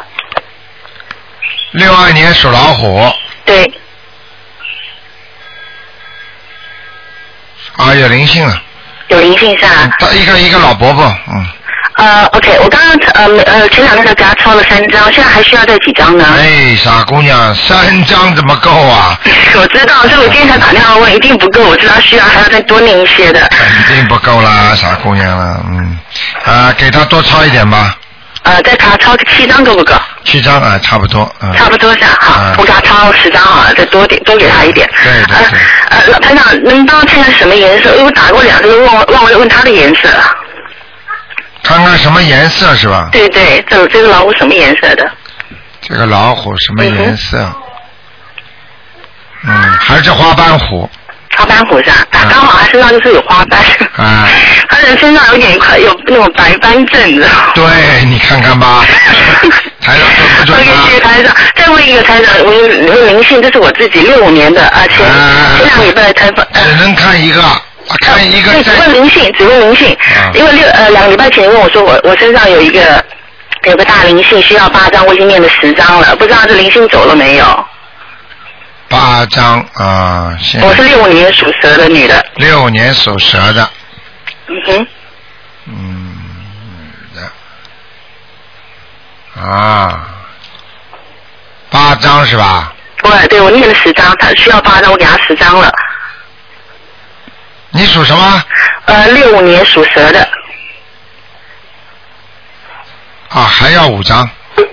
[1.72, 3.14] 六二年属老虎。
[3.46, 3.72] 对。
[7.78, 8.62] 啊，有灵性了。
[9.08, 9.90] 有灵性是吧？
[10.00, 11.48] 他一个一个老伯伯，嗯。
[11.98, 16.26] 呃，OK，我刚刚呃呃前两天才给他抄了三张，现在还需要再几张呢？
[16.38, 19.20] 哎，傻姑娘，三张怎么够啊？
[19.60, 23.40] 我知道，所以我今天才打电话问，一定不够，我知道需要还要再多念一些的。
[23.50, 25.98] 肯定不够啦，傻姑娘了，嗯，
[26.46, 27.98] 啊，给他多抄一点吧，
[28.44, 29.96] 呃，再给他抄个七张够不够？
[30.24, 31.52] 七张啊，差不多，嗯。
[31.56, 32.08] 差不多是吧？
[32.22, 34.88] 好，我给他抄十张好了，再多点，多给他一点。
[35.04, 35.60] 对对对。
[35.90, 37.90] 呃，老台长，能帮我看看什么颜色？
[37.96, 40.10] 因为我打过两个，忘忘了问他的颜色。
[41.68, 43.10] 看看什么颜色是吧？
[43.12, 45.10] 对对，这这个老虎什么颜色的？
[45.82, 47.52] 这个老虎什么颜色？
[49.44, 50.90] 嗯，还是花斑虎。
[51.38, 51.98] 花斑虎是吧？
[52.12, 53.60] 他刚好他身上就是有花斑，
[53.98, 54.28] 啊，
[54.70, 57.52] 他的身上有点快有那种白斑症，知道吗？
[57.54, 58.84] 对，你看看吧，
[59.80, 60.84] 台长准不准 OK，啊？
[60.88, 61.36] 谢谢台长。
[61.56, 64.96] 再问一个台长，我有有灵性，这是我自己六五年的，而且
[65.58, 66.46] 前两个礼拜来采访。
[66.54, 67.44] 只能看一个，
[68.00, 69.98] 看一个对，只问灵性，只问灵性。
[70.34, 73.04] 因为六呃两个礼拜前问我说我我身上有一个
[73.64, 77.66] 有个大灵性，需要八张，我已经念了十张了，不知道这灵性走了没有？
[78.90, 82.26] 八张啊，现我是六五年属蛇的女的。
[82.36, 83.70] 六五年属蛇的，
[84.48, 84.88] 嗯哼。
[85.66, 86.16] 嗯，
[87.14, 87.30] 的
[89.42, 90.08] 啊，
[91.70, 92.74] 八张是吧？
[93.04, 95.70] 对对，我念了十张，他需要八张，我给他十张了。
[97.78, 98.44] 你属什么？
[98.86, 100.28] 呃，六五年属蛇的，
[103.30, 104.28] 啊，还要五张，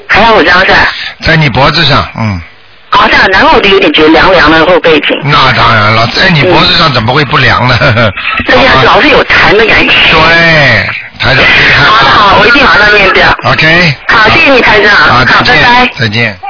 [0.09, 0.79] 还要五张是吧？
[1.23, 2.41] 在你脖子上，嗯，
[2.89, 7.77] 好像然后我就有点觉得凉凉的后背景，那当然了，在你脖子上怎么会不凉呢？
[7.83, 9.95] 而且老是有痰的感觉。
[10.11, 10.89] 对，
[11.19, 11.45] 台长，
[11.85, 13.29] 好好，我一定马上念掉。
[13.45, 14.91] OK，好，谢谢你台长。
[14.95, 15.93] 好，好，再见，拜拜。
[15.99, 16.41] 再见。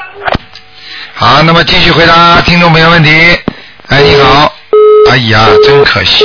[1.15, 3.11] 好，那么继续回答听众朋友问题。
[3.89, 4.55] 哎，你好，
[5.11, 6.25] 哎呀，真可惜。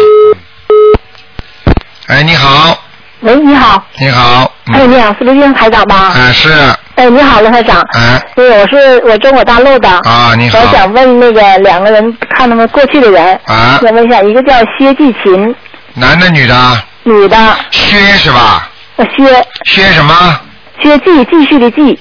[2.07, 2.77] 哎，你好，
[3.21, 3.83] 喂，你好。
[3.99, 6.11] 你好，哎，你好，是不是运台长吧？
[6.15, 6.51] 哎是，
[6.95, 7.81] 哎，你好，卢台长。
[7.93, 9.89] 哎，对，我是我中国大陆的。
[9.89, 13.39] 啊，你好我，想问那个两个人，看他们过去的人。
[13.45, 15.55] 啊想问一下，一个叫薛继琴，
[15.93, 16.83] 男的女的？
[17.03, 17.37] 女的。
[17.71, 18.69] 薛是吧？
[18.95, 20.39] 呃，薛薛什么？
[20.81, 21.99] 薛继继续的继，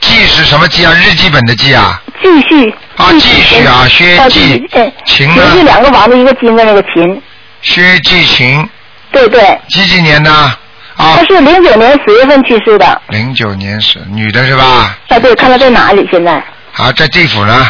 [0.00, 0.92] 记是什么记啊？
[0.94, 2.00] 日记本的记啊？
[2.22, 2.74] 继续。
[2.96, 5.58] 啊，继续啊，薛啊继继哎，琴呢学？
[5.58, 7.20] 是两个王字一个金的那个秦。
[7.62, 8.68] 薛继琴，
[9.10, 9.58] 对对。
[9.68, 10.30] 几几年的？
[10.32, 13.02] 啊他，是零九年十月份去世的。
[13.08, 14.64] 零九年是女的是吧？
[15.08, 16.32] 啊，对，看他在哪里现在？
[16.76, 17.66] 啊，在地府呢。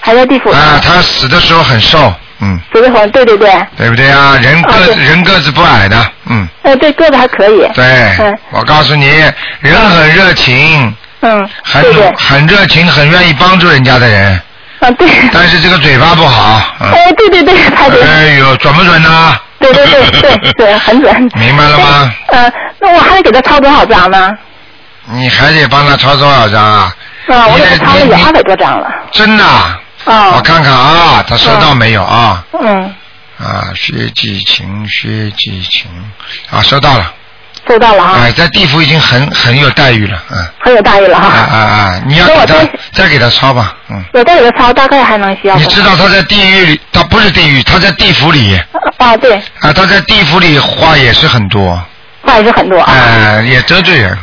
[0.00, 0.50] 还在地府。
[0.50, 3.50] 啊，他死的时候很瘦，嗯，石头红，对对对。
[3.78, 4.36] 对不对啊？
[4.42, 5.96] 人个人个子不矮的，
[6.28, 7.66] 嗯，呃，对，个子还可以。
[7.74, 7.84] 对
[8.20, 9.06] 嗯，我告诉你，
[9.60, 11.82] 人很热情，嗯，很。
[12.16, 14.40] 很热情，很愿意帮助人家的人，
[14.80, 15.08] 啊，对。
[15.32, 18.02] 但是这个嘴巴不好，嗯，哎，对对对，太对。
[18.02, 19.36] 哎呦，准不准呢？
[19.58, 21.30] 对对对对对，很准。
[21.34, 22.12] 明白了吗？
[22.28, 24.30] 呃，那我还得给他抄多少张呢？
[25.06, 26.94] 你还得帮他抄多少张啊？
[27.28, 28.88] 啊，我给他抄了有二百多张了。
[29.12, 29.80] 真的啊？
[30.04, 30.32] 啊。
[30.36, 32.44] 我看看啊，他收到没有啊？
[32.60, 32.94] 嗯，
[33.38, 35.88] 啊，薛继琴，薛继琴，
[36.50, 37.12] 啊，收到了。
[37.72, 40.36] 收到了啊，哎，在地府已经很很有待遇了，嗯。
[40.60, 41.38] 很有待遇了啊哈。
[41.38, 42.02] 啊啊啊！
[42.06, 44.04] 你要给他再再给他抄吧，嗯。
[44.12, 45.56] 我再给他抄，大概还能需要。
[45.56, 48.60] 你知道他在地狱里，他不是地狱，他在地府里
[48.98, 49.16] 啊？
[49.16, 51.82] 对，啊，他在地府里话也是很多，
[52.26, 52.92] 话也是很多啊。
[52.92, 54.18] 哎，也得罪人。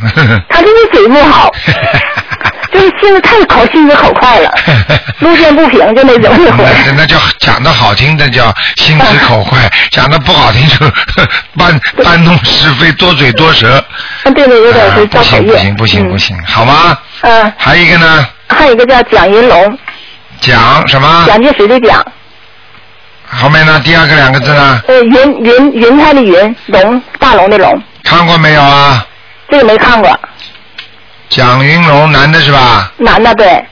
[0.47, 1.51] 他就是嘴不好，
[2.71, 4.51] 就是性子太口心直口快了，
[5.19, 6.31] 路见不平就那种。
[6.57, 10.75] 那那叫讲的好听的叫心直口快， 讲的不好听就
[11.57, 13.83] 搬搬弄是非，多嘴多舌。
[14.23, 15.57] 嗯，对对，有点是不造口业。
[15.57, 16.97] 行不行不行不行，好吗？
[17.21, 19.77] 嗯，还有一个呢，还有一个叫蒋云龙，
[20.39, 21.25] 蒋什么？
[21.27, 22.05] 蒋介石的蒋，
[23.29, 23.79] 后面呢？
[23.83, 24.81] 第二个两个字呢？
[24.87, 29.05] 呃，云云云彩的云，龙大龙的龙，看过没有啊？
[29.49, 30.19] 这个没看过，
[31.29, 32.91] 蒋云龙，男的是吧？
[32.97, 33.65] 男的对，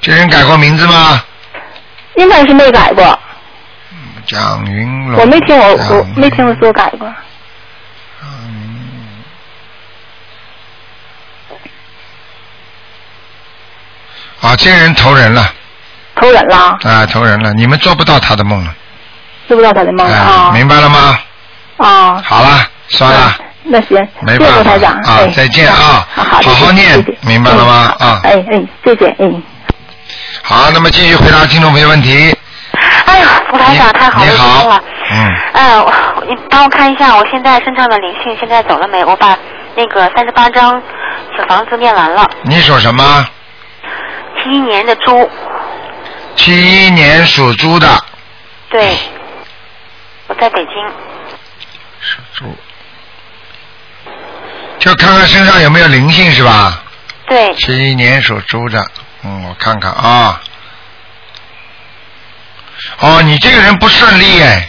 [0.00, 1.22] 这人改过名字吗？
[2.16, 3.18] 应该是没改过，
[4.26, 5.20] 蒋云龙。
[5.20, 7.06] 我没听我我没听我说改过。
[14.40, 15.52] 啊，这个人投人了
[16.14, 18.74] 投人了，啊，投人了，你们做不到他的梦了，
[19.46, 20.50] 做不到他的梦哎啊？
[20.52, 21.18] 明白了吗？
[21.76, 29.42] 啊，好了，算了，那行，谢谢没办法卢台长，啊哎再见啊好好好好念谢谢明白了吗嗯啊哎哎，谢谢，嗯。
[30.42, 32.34] 好，那么继续回答听众朋友问题。
[33.04, 34.82] 哎呀，吴台长太好了。
[35.10, 35.92] 嗯，哎，我
[36.26, 39.04] 你帮我看一下，我现在身上的灵性现在走了没？
[39.04, 39.36] 我把
[39.74, 40.80] 那个三十八张
[41.36, 42.30] 小房子念完了。
[42.42, 43.26] 你属什么？
[44.42, 45.28] 七一年的猪，
[46.36, 47.86] 七一年属猪的，
[48.70, 48.96] 对，
[50.28, 50.74] 我在北京。
[52.00, 52.56] 属猪。
[54.78, 56.82] 就看看身上有没有灵性是吧？
[57.28, 58.84] 对，七一年属猪的，
[59.24, 60.40] 嗯，我看看啊。
[63.00, 64.68] 哦，你这个人不顺利哎。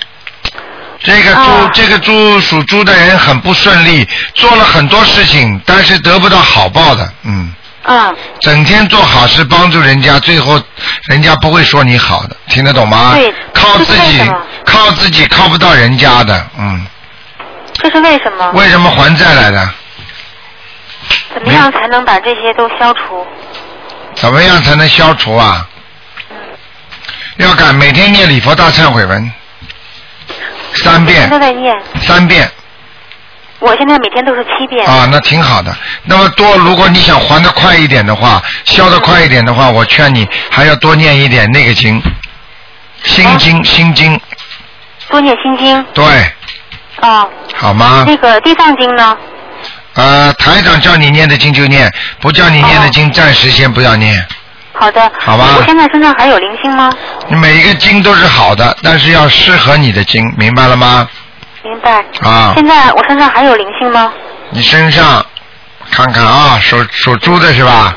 [1.01, 7.53] 这个猪，啊这个猪属猪的人很不顺利，做了很多事情，但是得不到好报的，嗯。
[7.83, 10.61] 嗯，整天做好事帮助人家，最后
[11.07, 13.13] 人家不会说你好的，听得懂吗？
[13.15, 14.21] 对靠自己
[14.65, 16.85] 靠自己靠不到人家的，嗯。
[17.73, 18.51] 这是为什么？
[18.51, 19.69] 为什么还债来的？
[21.33, 23.25] 怎么样才能把这些都消除？
[24.15, 25.67] 怎么样才能消除啊？
[27.37, 29.31] 要敢每天念礼佛大忏悔文，
[30.73, 32.49] 三遍，都在念，三遍
[33.59, 34.85] 我现在每天都是七遍。
[34.85, 35.73] 啊，那挺好的。
[36.03, 42.01] 那么多，如果你想还的快一点的话，消的快一点的话，我劝你还要多念一点那个经，
[43.03, 44.19] 心经，心经，
[45.09, 45.85] 多念心经。
[45.93, 46.03] 对，
[47.01, 48.03] 哦，好吗？
[48.05, 49.17] 那个地藏经呢？
[49.95, 54.25] 呃，台长叫你念的经就念，不叫你念的经暂时先不要念。
[54.73, 55.11] 好的。
[55.19, 56.91] 好吧我现在身上还有灵性吗？
[57.27, 61.07] 你每一个经都是好的，但是要适合你的经，明白了吗？
[61.63, 62.03] 明白。
[62.21, 64.13] 啊现在我身上还有灵性吗？
[64.51, 65.25] 你身上
[65.91, 67.93] 看看啊，属属猪的是吧？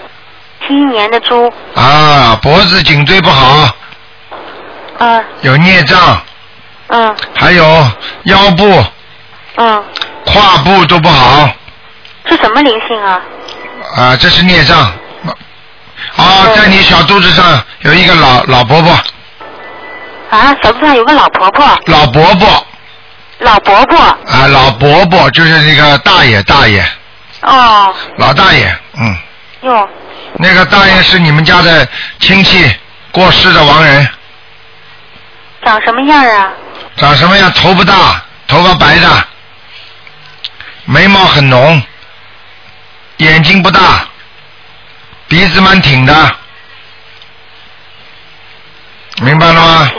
[0.66, 3.68] 七一年的猪，啊，脖子颈椎不好，
[4.98, 6.22] 嗯有孽障，
[6.88, 7.64] 嗯还有
[8.24, 8.84] 腰部、
[9.56, 9.84] 嗯，
[10.24, 11.48] 胯部都不好
[12.28, 13.20] 是什么灵性啊？
[13.96, 14.92] 啊，这是孽障。
[16.16, 18.92] 啊，在你小肚子上有一个老老伯伯，
[20.30, 22.66] 啊，小肚上有个老婆婆，老伯伯
[23.38, 23.96] 老伯伯。
[23.98, 26.84] 啊，老伯伯就是那个大爷大爷，
[27.42, 29.16] 哦，老大爷，嗯，
[29.62, 29.88] 哟，
[30.34, 31.88] 那个大爷是你们家的
[32.20, 32.70] 亲戚
[33.10, 34.06] 过世的亡人，
[35.64, 36.50] 长什么样啊？
[36.96, 37.50] 长什么样？
[37.52, 39.08] 头不大，头发白的，
[40.84, 41.82] 眉毛很浓，
[43.18, 44.06] 眼睛不大，
[45.28, 46.14] 鼻子蛮挺的，
[49.22, 49.90] 明白了吗？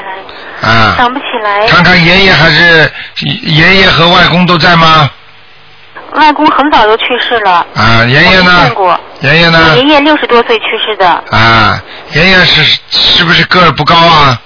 [0.61, 1.67] 啊，想不起来。
[1.67, 5.09] 看看爷爷还是爷爷和外公都在吗？
[6.13, 7.65] 外公很早就去世了。
[7.75, 8.99] 啊，爷爷呢见过。
[9.21, 11.09] 爷爷呢爷爷六十多岁去世的。
[11.31, 11.81] 啊，
[12.13, 14.39] 爷爷是是不是个儿不高啊？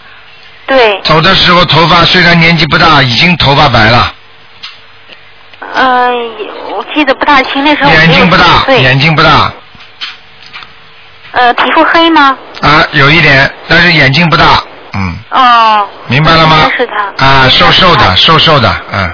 [0.66, 4.14] 对，走的时候头发虽然年纪不大，已经头发白了，
[5.76, 6.57] 嗯、我
[6.98, 9.54] 记得不大清，那时候眼睛不大60，岁眼睛不大
[11.34, 12.36] 呃，皮肤黑吗？
[12.62, 15.88] 啊，有一点，但是眼睛不大，嗯，哦。
[16.08, 17.24] 明白了吗是他。
[17.24, 19.12] 啊，瘦瘦的，瘦瘦的，嗯，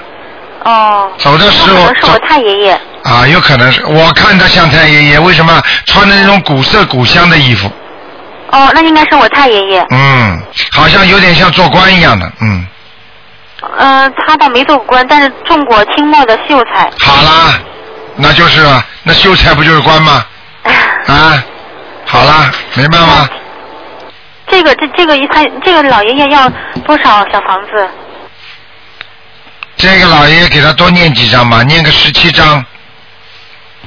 [0.63, 1.11] 哦。
[1.17, 2.81] 走的时候那可能是我太爷爷。
[3.03, 7.69] 啊，有可能是我看他像太爷爷，为什么穿的那种古色古香的衣服？
[8.51, 9.85] 哦，那应该是我太爷爷。
[9.89, 10.41] 嗯，
[10.71, 12.65] 好像有点像做官一样的，嗯，
[13.77, 16.89] 呃，他倒没做过官，但是中过清末的秀才。
[16.99, 17.59] 好啦，
[18.15, 20.25] 那就是啊，那秀才不就是官吗？
[21.07, 21.43] 啊，
[22.05, 23.27] 好啦，明白吗？
[24.47, 26.49] 这个这这个一他这个老爷爷要
[26.85, 27.89] 多少小房子？
[29.77, 32.63] 这个老爷爷给他多念几张吧，念个十七张。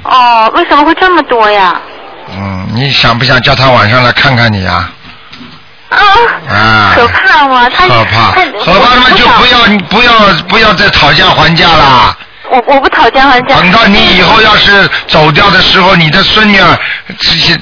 [0.02, 1.80] 哦，为什么会这么多呀？
[2.28, 4.90] 嗯，你想不想叫他晚上来看看你啊？
[5.90, 5.98] 啊，
[6.52, 7.70] 啊， 可怕吗？
[7.70, 8.32] 他可怕，
[8.64, 10.12] 可怕嘛就不要不要
[10.48, 12.16] 不要再讨价还价啦。
[12.50, 13.56] 我我不讨价还价。
[13.56, 16.78] 等到你以后要是走掉的时候，你的孙女儿，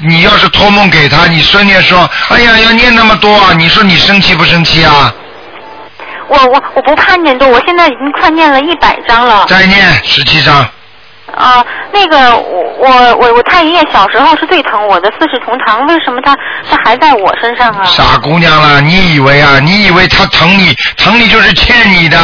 [0.07, 5.13] 你要是托梦给她，你孙女儿说：“哎呀，要念那么多啊！”你说你生气不生气啊？
[6.29, 9.45] 我我我不怕念多，我现在已经快念了一百章了。
[9.47, 10.57] 再念十七章，
[11.37, 16.35] 啊，那个我我我我太爷爷小时候是最疼我的，四世同堂，为什么他
[16.71, 17.85] 他还在我身上啊？
[17.85, 19.61] 傻姑娘了，你以为啊？
[19.61, 22.19] 你以为他疼你，疼你就是欠你的。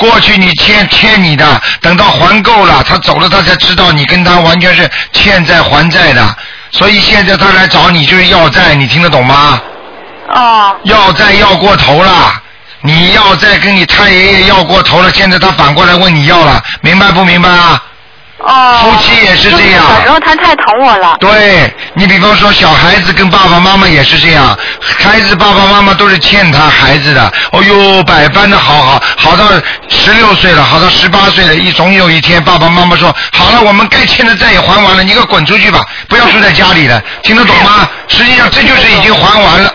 [0.00, 6.36] 过去你欠欠你的，等到还够了，他走了，他才知道你跟他完全是欠债还债的。
[6.72, 9.60] 所以现在他来找你就是要债，你听得懂吗？
[10.34, 10.74] 哦。
[10.84, 12.42] 要债要过头了，
[12.80, 17.82] 你要债跟你太爷爷要过头了，现在他反过来问你要了，明白不明白啊？
[18.40, 18.78] 哦。
[18.82, 19.84] 夫妻也是这样。
[19.88, 21.16] 小时候他太疼我了。
[21.20, 29.44] 对你比方说小孩子跟爸爸妈妈也是这样，孩子爸爸妈妈都是欠他孩子的，哦呦百般的好好好到
[29.88, 37.88] 十六岁了，好到十八岁了，一总有一天爸爸妈妈说好了，我们该欠的债也还完了，你给我滚出去吧，不要住在家里了，听得懂吗？
[38.08, 39.74] 实际上这就是已经还完了。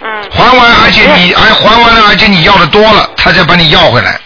[0.00, 0.08] 嗯。
[0.30, 4.18] 还完，而且你还还完了，而且你要的多了，他再把你要回来，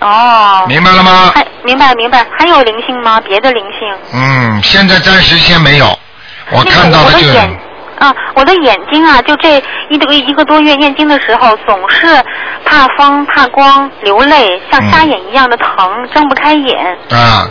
[0.00, 0.64] 哦。
[0.68, 1.32] 明白了吗？
[1.34, 3.20] 还明白明白，还有灵性吗？
[3.20, 3.88] 别的灵性？
[4.14, 5.98] 嗯，现在暂时先没有，
[6.50, 7.60] 我看到的就是我的眼
[7.98, 12.06] 啊，我的眼睛啊，就这一个一个多月念经的时候，总是
[12.64, 16.98] 怕风、怕光、流泪，像瞎眼一样的疼，睁不开眼。
[17.10, 17.48] 啊，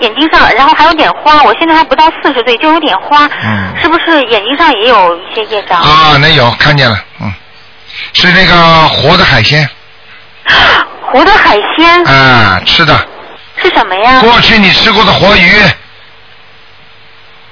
[0.00, 5.80] 眼睛上，然后还有点花，我现在还不到四十岁，就有点花，嗯是不是眼睛上也有一些业障？
[5.80, 7.32] 啊，那有看见了，嗯，
[8.12, 8.54] 是那个
[8.88, 9.68] 活的海鲜，
[11.12, 12.94] 活的海鲜啊，吃的。
[13.62, 14.20] 是什么呀？
[14.20, 15.60] 过去你吃过的活鱼、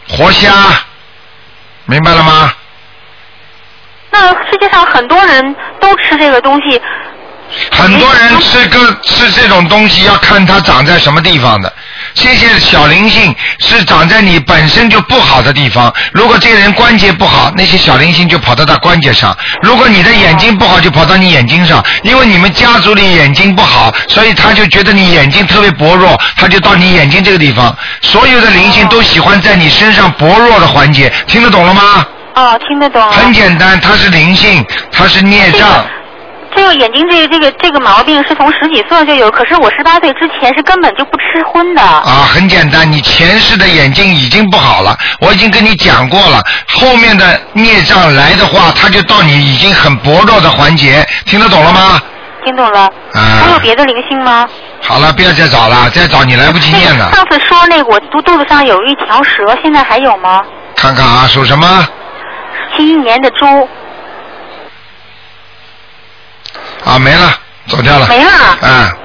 [0.09, 0.52] 活虾，
[1.87, 2.52] 明白了吗？
[4.11, 6.80] 那世界上很多人都吃这个东西，
[7.72, 11.72] 很多人吃个吃这种东西，要看它长在什么地方的。
[12.16, 15.92] 这些小灵性是长在你本身就不好的地方。
[16.12, 21.85] 如果这个人关节不好，那些小灵性就跑到他关节上；如果你的眼睛不好，就跑到你眼睛上。
[22.02, 27.76] 因为你们家族里眼睛不好，所以他就觉得你眼睛特别薄弱，他就到你眼睛这个地方。
[28.00, 32.07] 所有的灵性都喜欢在你身上薄弱的环节，听得懂了吗？
[32.35, 33.12] 哦，听得懂。
[33.12, 35.87] 很简单，它是灵性，它是孽障。
[36.57, 41.83] 这个眼睛这个这个这个毛病是从十几岁就有，可是我十八岁之前是根本就不吃荤的。
[41.83, 46.43] 啊，很简单，你前世的眼睛已经不好了，我已经跟你讲过了。
[46.66, 52.01] 后面的孽障来的话，它就到你已经很薄弱的环节，听得懂了吗？
[52.45, 52.80] 听懂了。
[53.12, 54.49] 啊还有别的灵性吗？
[54.80, 57.12] 好了，不要再找了，再找你来不及念了。
[57.12, 60.43] 上次说那个我肚肚子上有一条蛇，现在还有吗？
[60.74, 61.87] 看看啊，属什么？
[62.76, 63.68] 七一年的猪
[66.87, 68.07] 啊，没了，走掉了。
[68.07, 68.59] 没了。
[68.62, 68.97] 嗯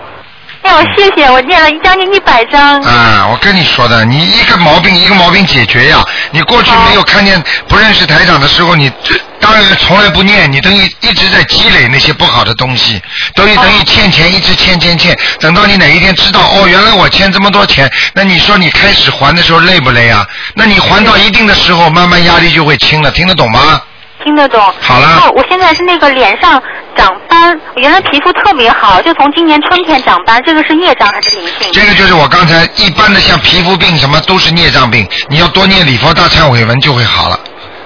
[0.63, 2.79] 哎，我谢谢，我念了将近一百张。
[2.84, 6.05] 啊，我跟你说的，你一个毛病一个毛病解决呀。
[6.29, 13.01] 你过去没有看见不认识台长的时候，你这当然从来不念，你等于一直在积累那些不好的东西，
[13.34, 20.23] 等于等于欠钱，一直欠欠欠，等到你哪一天知道哦，原来我欠这么多钱，那你说你开始还的时候累不累啊？
[20.53, 23.82] 那你还到一定的时候，慢慢压力就会轻了，听得懂吗？
[24.24, 24.61] 听得懂。
[24.82, 26.61] 好了哦，我现在是那个脸上
[26.95, 31.72] 长斑，我原来皮肤特别好，就从今年春天长斑，这个是孽障还是灵性？
[31.74, 37.39] 这个就是我刚才一般的像皮肤病什么都是孽障病，你要多念礼佛大忏悔文就会好了，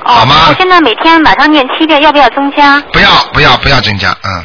[0.04, 0.56] 好吗哦我？
[0.56, 2.80] 现在每天晚上念七遍，要不要增加？
[2.92, 4.44] 不要不要不要增加，嗯，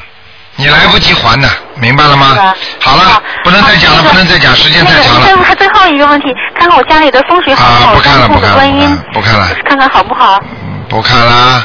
[0.56, 2.54] 你来不及还的，明白了吗？
[2.80, 5.26] 好了，不能再讲了，不能再讲，时间太长了。
[5.26, 6.28] 最后最后一个问题，
[6.58, 7.90] 看看我家里的风水好不好？
[7.92, 10.40] 啊不看了不看了的观音，不看了，看看好不好？
[10.88, 11.64] 不看啦。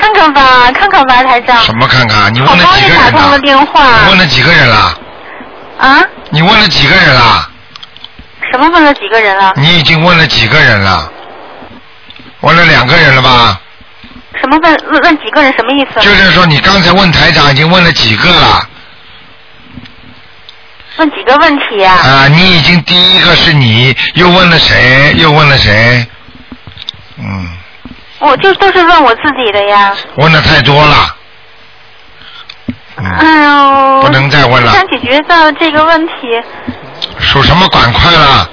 [0.00, 1.62] 看看吧，看看吧，台长。
[1.64, 2.32] 什么看看？
[2.34, 3.38] 你问了几个人兴打通了了？
[3.40, 3.98] 电话。
[4.04, 4.98] 你问了几个人了？
[5.78, 6.02] 啊？
[6.30, 7.50] 你问了几个人了？
[8.52, 9.52] 什么问了几个人了？
[9.56, 11.12] 你已经问了几个人了？
[12.40, 13.60] 问了两个人了吧？
[14.40, 15.52] 什么问问问几个人？
[15.56, 16.00] 什么意思？
[16.00, 18.68] 就是说你刚才问台长已经问了几个了
[20.98, 22.28] 问几个问题呀、啊？
[22.28, 25.14] 你已经第一个是你，又问了谁？
[25.16, 26.06] 又问了谁？
[27.18, 27.48] 嗯，
[28.20, 29.94] 我就都是问我自己的呀。
[30.16, 31.16] 问的太多了，
[32.96, 34.02] 哎呦。
[34.02, 36.12] 不能再问了想解决到这个问题
[37.18, 38.50] 属什么板块了？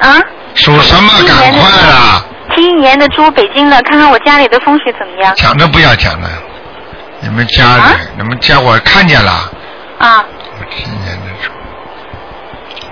[0.00, 0.22] 啊？
[0.54, 2.24] 属什么赶快了？
[2.54, 5.34] 七一年的猪，北京的，看看我家里的风水怎么样？
[5.36, 6.28] 讲都不要讲了，
[7.20, 7.82] 你们家里，
[8.16, 9.30] 你们家我看见了，
[9.98, 10.24] 啊，
[10.76, 11.50] 今年的猪，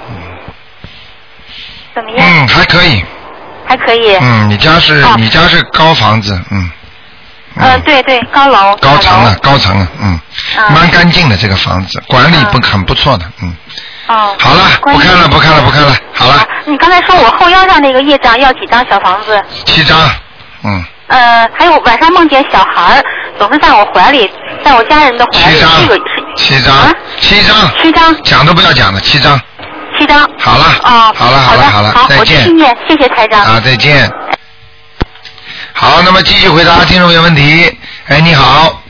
[0.09, 0.15] 嗯
[1.95, 2.19] 怎么样？
[2.19, 3.05] 嗯，还可以，
[3.71, 4.17] 还可以。
[4.17, 5.15] 嗯，你家是哦。
[5.17, 6.69] 你家是高房子，嗯，
[7.55, 8.75] 嗯、对对，高楼。
[8.79, 10.21] 高层了，高层了，嗯，
[10.59, 10.71] 啊。
[10.71, 13.55] 蛮干净的这个房子，管理不很不错的，嗯，
[14.09, 14.35] 哦。
[14.41, 19.41] 好了，不看了，不看了，不看了，好了，你刚才说我后腰上那个业障要几张小房子？
[19.65, 19.97] 七张，
[20.65, 23.05] 嗯，呃，还有晚上梦见小孩儿
[23.39, 24.29] 总是在我怀里，
[24.65, 26.75] 在我家人的怀里，七张这个是七张，
[27.21, 29.41] 七张，啊七张，讲都不要讲了，七张，
[30.01, 30.19] 七张。
[30.39, 32.53] 好了，哦，好了，好了，好了，好，再见我去。
[32.55, 33.43] 念，谢谢台长。
[33.43, 34.11] 啊，再见。
[35.75, 37.71] 好，那么继续回答听众朋友问题。
[38.09, 38.83] 哎，你好，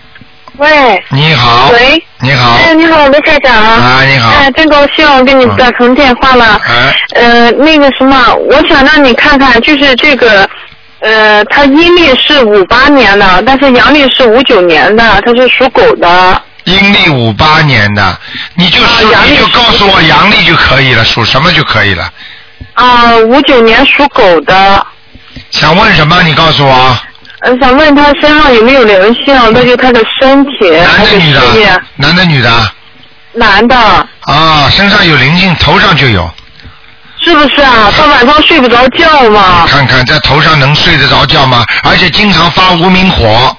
[0.56, 3.54] 喂，你好，喂，你好，哎，你好，卢台长。
[3.54, 6.60] 啊你好哎，真高兴我跟你打通电话了。
[6.64, 10.48] 哎，呃，那个什么，我想让你看看，就是这个，
[11.00, 16.42] 呃，他阴历是五八年的，但是阳历是五九年的，他是属狗的。
[16.64, 18.18] 阴历五八年的，
[18.54, 22.12] 你就说、你就告诉我阳历就可以了，属什么就可以了。
[22.74, 24.86] 啊，五九年属狗的。
[25.50, 26.22] 想问什么？
[26.22, 26.98] 你告诉我。
[27.40, 29.34] 呃，想问他身上有没有灵性？
[29.52, 32.72] 那就他的身体男的女的？，男的女的？
[33.32, 33.76] 男的，
[34.20, 36.30] 啊，身上有灵性，头上就有。
[37.22, 37.92] 是不是啊？
[37.96, 39.66] 他晚上睡不着觉嘛。
[39.68, 41.64] 看看在头上能睡得着觉吗？
[41.84, 43.56] 而且经常发无名火。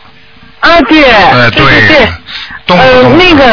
[0.60, 2.14] 啊，对，呃，对对对，
[2.72, 3.46] 动不呃，那个，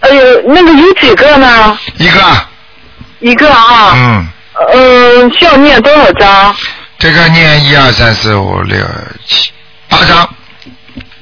[0.00, 1.78] 呃，那个有几个呢？
[1.98, 2.20] 一个。
[3.20, 3.92] 一个啊。
[3.94, 4.28] 嗯。
[4.54, 6.54] 呃，需要念多少章？
[6.98, 8.78] 这个念一二三四五六
[9.26, 9.50] 七
[9.88, 10.28] 八张。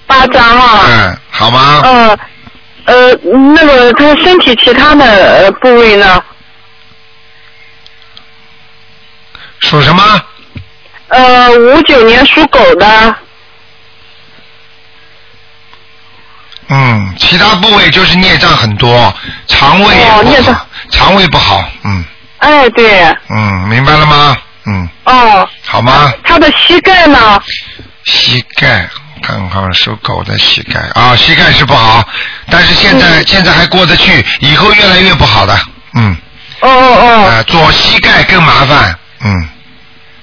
[0.07, 0.81] 八章啊。
[0.87, 1.83] 嗯，好吗？
[1.85, 2.19] 嗯，
[2.85, 3.15] 呃，
[3.55, 6.23] 那个他身体其他的呃部位呢？
[9.61, 10.03] 属什么？
[11.09, 13.17] 呃，五九年属狗的。
[16.73, 19.15] 嗯，其他部位就是孽障很多，
[19.47, 20.59] 肠胃哦孽障，
[20.91, 22.03] 肠胃不好，嗯
[22.39, 24.37] 哎，对，嗯，明白了吗？
[24.65, 26.13] 嗯，哦，好吗？
[26.25, 27.41] 他的膝盖呢？
[28.05, 28.89] 膝盖，
[29.23, 32.03] 看看属狗的膝盖啊，膝盖是不好，
[32.51, 35.55] 但是现在、现在还过得去，以后越来越不好的，
[35.95, 36.17] 嗯。
[36.61, 37.29] 哦哦哦。
[37.29, 39.49] 啊，左膝盖更麻烦，嗯。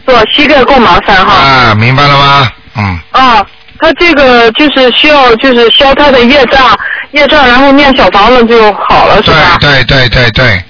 [0.05, 1.33] 左膝盖更麻烦哈。
[1.33, 2.51] 啊，明白了吗？
[2.75, 2.99] 嗯。
[3.11, 3.45] 啊，
[3.79, 6.77] 他这个就是需要就是消他的业障，
[7.11, 9.57] 业障然后念小房子就好了，是吧？
[9.59, 10.63] 对对对对，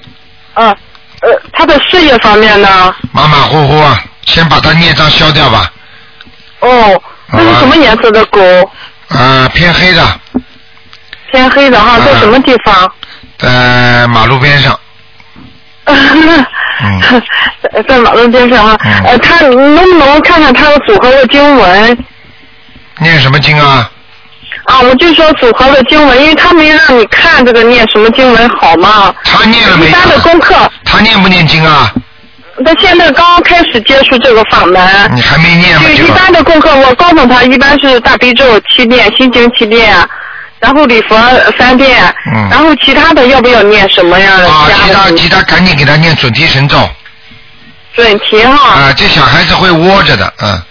[0.53, 0.69] 嗯，
[1.21, 2.93] 呃，他的事业方面呢？
[3.11, 5.71] 马马虎虎啊，先把他孽障消掉吧。
[6.59, 7.01] 哦，
[7.31, 8.39] 那是什么颜色的狗？
[9.09, 10.03] 啊，偏黑的，
[11.31, 12.91] 偏黑的哈，在什么地方？
[13.37, 14.79] 在马路边上。
[16.81, 17.01] 嗯
[17.73, 18.77] 在在马路边上哈。
[19.03, 22.05] 呃，他能不能看看他的组合的经文？
[22.99, 23.89] 念什么经啊？
[24.65, 29.13] 啊，我就说组合的经文，因为他没让你看这个念什么经文好吗？
[29.23, 29.87] 他念了没？
[29.87, 30.55] 一般的功课。
[30.85, 31.91] 他念不念经啊？
[32.65, 34.75] 他现在刚刚开始接触这个法门。
[35.15, 35.83] 你还没念吗？
[35.87, 39.95] 就一般的功课，我告诉他，一般是大悲咒七遍，心经七遍，
[40.59, 41.17] 然后礼佛
[41.57, 42.03] 三遍，
[42.35, 44.33] 嗯然后其他的要不要念什么呀？
[44.45, 46.77] 啊，其他其他赶紧给他念准提神咒。
[47.95, 48.73] 准提哈。
[48.73, 50.61] 啊，这小孩子会窝着的，嗯。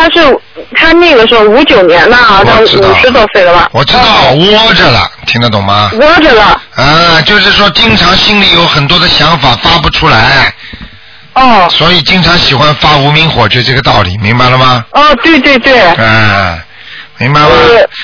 [0.00, 0.40] 他是
[0.74, 3.68] 他那个时候五九年的啊，他我知道五十多岁了吧？
[3.72, 5.90] 我知道窝着了，听得懂吗？
[5.92, 6.58] 窝着了。
[6.74, 10.54] 啊，就是说经常心里有很多的想法发不出来。
[11.34, 11.68] 哦。
[11.70, 14.82] 所以经常喜欢发无名火，就这个道理，明白了吗？
[14.92, 15.78] 哦，对对对。
[15.78, 16.58] 啊，
[17.18, 17.48] 明白吗？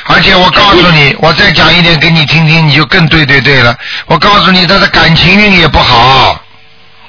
[0.09, 3.75] 而且我告诉你，我再讲一点给你听听，你就更对对对了。
[4.05, 6.39] 我告诉你，他的感情运也不好，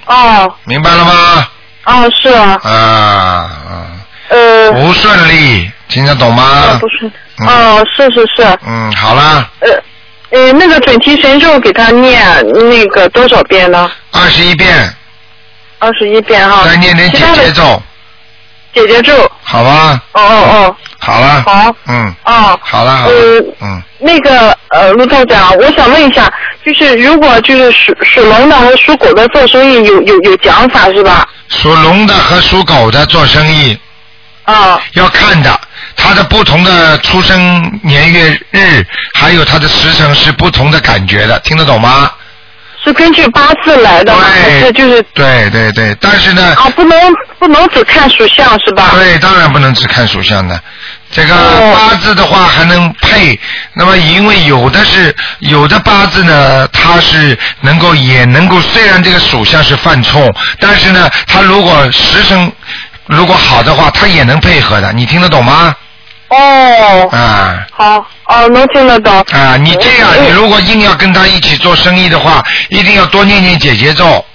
[0.05, 1.47] 哦明白了吗？
[1.83, 2.57] 哦是啊。
[2.63, 3.87] 啊啊，呃。
[4.73, 6.79] 不顺利，听得懂吗？
[6.79, 7.11] 不是。
[7.45, 8.57] 哦，是是是。
[8.65, 9.69] 嗯，好了，呃
[10.31, 12.21] 呃，那个准提神咒给他念
[12.69, 13.89] 那个多少遍呢？
[14.11, 14.93] 二十一遍，
[15.79, 16.63] 二十一遍哈。
[16.65, 17.81] 再念点姐姐咒，
[18.73, 19.31] 姐姐咒。
[19.43, 20.01] 好吧？
[20.13, 21.43] 哦哦哦好了。
[21.45, 21.75] 好。
[21.87, 22.59] 嗯，哦。
[22.61, 26.31] 好了好了，呃，嗯，那个呃，卢太长，我想问一下，
[26.65, 31.25] 就是如果就是属属龙的和属狗的做生意有有有讲法是吧？
[31.49, 33.77] 属龙的和属狗的做生意。
[34.47, 34.79] 啊。
[34.93, 35.59] 要看的，
[35.95, 42.11] 他的不同的出生年月日，还有他的时辰是不同的感觉的，听得懂吗？
[42.83, 44.19] 是根据八字来的吗？
[44.23, 46.55] 还是就是对对对，但是呢。
[46.55, 46.97] 啊，不能
[47.37, 48.91] 不能只看属相是吧？
[48.93, 50.57] 对，当然不能只看属相的。
[51.11, 53.37] 这个哦八字的话还能配，
[53.73, 62.49] 那么因为有的是有的八字呢，它是能够也能够，虽然这个属相是犯冲，但是呢，它如果时辰
[63.07, 65.75] 如果好的话，他也能配合的，你听得懂吗？
[66.29, 67.09] 哦。
[67.11, 67.65] 啊。
[67.71, 69.19] 好，哦，能听得懂。
[69.31, 74.25] 啊，你这样，你如果硬要跟他一起做生意的话，一定要多念念姐姐咒，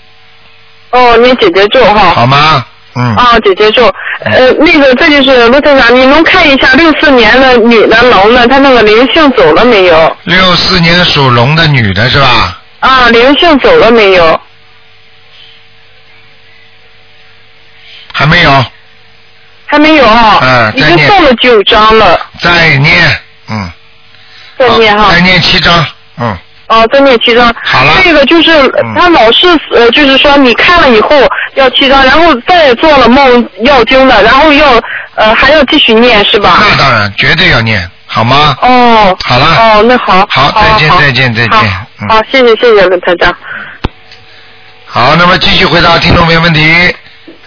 [0.91, 2.13] 哦，念姐姐咒哈。
[2.15, 2.65] 好吗？
[2.95, 3.15] 嗯。
[3.17, 3.85] 啊，姐姐咒，
[4.25, 8.47] 呃，那个这就是卢台长，你能看一下六四年的女的龙的？
[8.49, 10.17] 她那个灵性走了没有？
[10.25, 12.59] 六四年属龙的女的是吧？
[12.81, 14.41] 啊，灵性走了没有？
[18.13, 18.65] 还没有。
[19.67, 20.39] 还没有啊。
[20.43, 22.21] 嗯，已经送了九张了。
[22.39, 23.73] 再念，嗯。
[24.59, 25.11] 再念哈。
[25.11, 25.87] 再念七张，
[26.19, 26.37] 嗯。
[26.69, 27.55] 哦，再念七张。
[27.65, 27.93] 好了。
[28.05, 28.51] 这个就是
[28.95, 31.17] 他老是呃，就是说你看了以后
[31.55, 34.81] 要七张，然后再做了梦要经的，然后要
[35.15, 36.59] 呃还要继续念是吧？
[36.61, 38.57] 那当然，绝对要念，好吗？
[38.61, 39.17] 哦。
[39.25, 39.47] 好了。
[39.47, 40.27] 哦，那好。
[40.31, 41.59] 好，再见，再见，再见。
[42.01, 43.35] 嗯好，谢谢谢谢卢台长。
[44.87, 46.95] 好，那么继续回答听众朋友问题。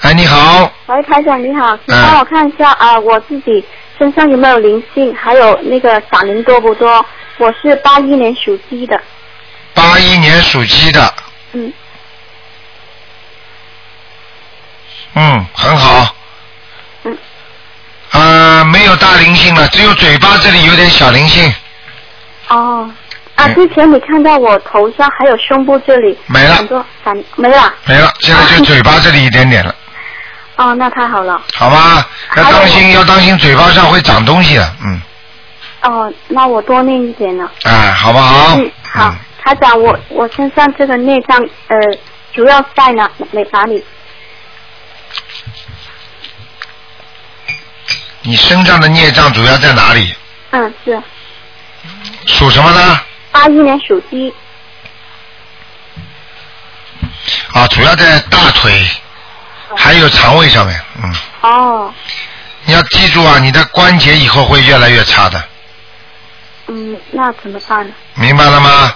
[0.02, 3.64] 哎，你好，喂，台长你好，请嗯帮我看一下啊、我自己
[3.98, 7.04] 身上有没有灵性，还有那个闪灵多不多？
[7.38, 9.00] 我是八一年属鸡的，
[9.74, 11.14] 八一年属鸡的，
[11.54, 11.74] 嗯，
[15.16, 16.16] 嗯，很好。
[17.04, 17.18] 嗯。
[18.12, 21.52] 呃，没有大灵性了，只有嘴巴这里有点小灵性，
[22.50, 22.90] 哦，
[23.36, 26.56] 啊，之前你看到我头上还有胸部这里没了。
[26.56, 29.76] 很多闪没了，没了，现在就嘴巴这里一点点了，
[30.58, 32.08] 哦，那太好了，好吧？
[32.38, 35.02] 要当心，要当心嘴巴上会长东西的，嗯，
[35.82, 38.56] 哦，那我多念一点了，哎，好不好？
[38.58, 41.38] 嗯，好，他讲，我我身上这个孽障
[41.68, 41.78] 呃，
[42.34, 43.84] 主要在哪哪哪里？
[48.22, 50.16] 你身上的孽障主要在哪里？
[50.52, 51.02] 嗯，是
[52.26, 53.00] 属什么呢？
[53.32, 54.34] 八一年属鸡，
[57.52, 58.88] 啊，主要在大腿，
[59.76, 61.94] 还有肠胃上面，嗯，哦，
[62.66, 65.44] 你要记住啊，你的关节以后会越来越差的，
[66.68, 67.94] 嗯，那怎么办呢？
[68.16, 68.94] 明白了吗？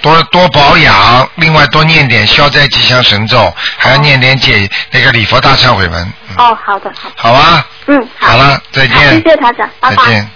[0.00, 7.66] 多多保养，另外多念点消灾吉祥神咒，还要念点解那个礼佛大忏悔文，哦，好的，好的，好啊？
[7.86, 10.04] 嗯，好，好了，再见谢，谢台长，拜拜。
[10.04, 10.30] 再见。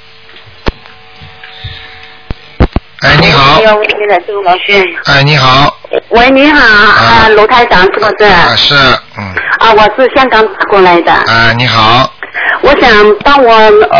[3.02, 3.60] 哎，你好。
[5.04, 5.76] 哎，你好，
[6.12, 8.24] 喂，你好，啊，卢台长是不是？
[8.24, 8.74] 啊是，
[9.18, 11.10] 嗯，啊，我是香港打过来的。
[11.10, 12.12] 啊你好，
[12.60, 12.90] 我想
[13.24, 13.54] 帮我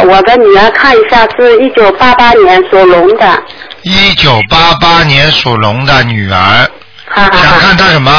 [0.07, 3.43] 我的女儿看一下，是一九八八年属龙的。
[3.83, 6.69] 一九八八年属龙的女儿，
[7.15, 8.13] 想看她什么？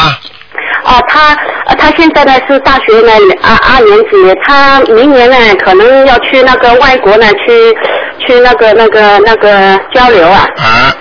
[0.85, 1.37] 哦，她
[1.67, 3.11] 呃她现在呢是大学呢
[3.43, 7.73] 二二年级，她明年呢可能要去那个外国呢去
[8.25, 10.47] 去那个那个那个交流啊。
[10.57, 10.91] 啊。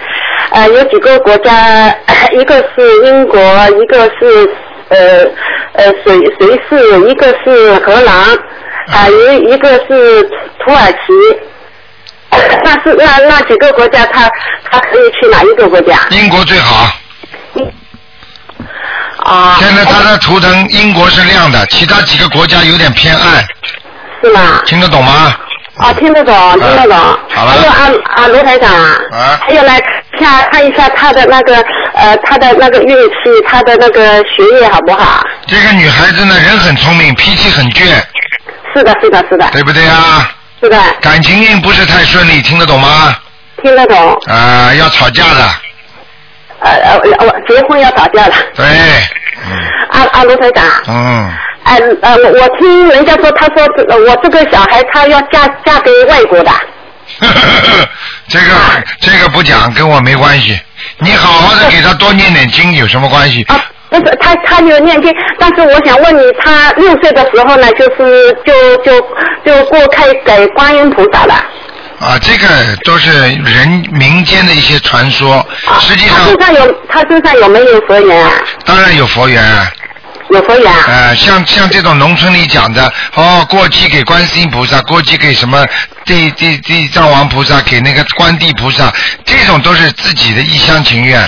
[0.53, 1.89] 呃，有几个国家，
[2.33, 3.41] 一个是英国，
[3.81, 4.51] 一个是
[4.89, 4.99] 呃
[5.75, 8.15] 呃谁谁是，一个是荷兰，
[8.89, 10.23] 啊、一一个是
[10.65, 11.39] 土耳其。
[12.65, 14.29] 那是那那几个国家，他
[14.71, 15.99] 他可以去哪一个国家？
[16.11, 16.91] 英国最好。
[19.19, 19.57] 啊。
[19.59, 23.45] 现在他的图腾英国是亮的，其他几个国家有点偏暗。
[24.23, 24.63] 是吗？
[24.65, 25.35] 听得懂吗？
[25.77, 26.97] 啊，听得懂，听得懂。
[27.35, 29.81] 好了还有啊啊，罗台长啊，啊还有来
[30.19, 31.57] 看看一下他的那个
[31.95, 33.15] 呃，他的那个运气，
[33.47, 35.25] 他的那个学业好不好？
[35.47, 37.85] 这个女孩子呢，人很聪明，脾气很倔。
[38.75, 39.49] 是的，是的，是的。
[39.51, 40.31] 对不对啊？
[40.61, 40.77] 是的。
[41.01, 43.17] 感情运不是太顺利，听得懂吗？
[43.63, 44.13] 听得懂。
[44.27, 45.49] 啊，要吵架的。
[46.61, 48.35] 呃呃，我结婚要吵架了。
[48.55, 48.65] 对。
[49.45, 49.53] 嗯
[49.91, 50.65] 啊啊，卢台长。
[50.87, 51.33] 嗯。
[51.65, 56.51] 哎呃，我我听人家说，他说这我这个小孩他要嫁嫁给外国的。
[58.29, 58.47] 这个
[59.01, 60.59] 这个不讲，跟我没关系。
[60.99, 63.43] 你好好的给他多念点经，有什么关系？
[63.45, 69.01] 啊，不是他他有念经，但是我想问你，他六岁的时候呢，就是就就
[69.45, 71.35] 就过开给观音菩萨了。
[72.01, 72.49] 啊，这个
[72.85, 75.47] 都是人民间的一些传说，
[75.81, 78.33] 实际上他身上有他身上有没有佛缘啊？
[78.65, 79.43] 当然有佛缘。
[80.33, 80.73] 有佛缘。
[80.87, 85.65] 呃，像像这种农村里讲的，哦，过继给观世音菩萨，过继给什么
[86.05, 88.93] 地地地藏王菩萨，给那个观地菩萨，
[89.25, 91.23] 这种都是自己的一厢情愿，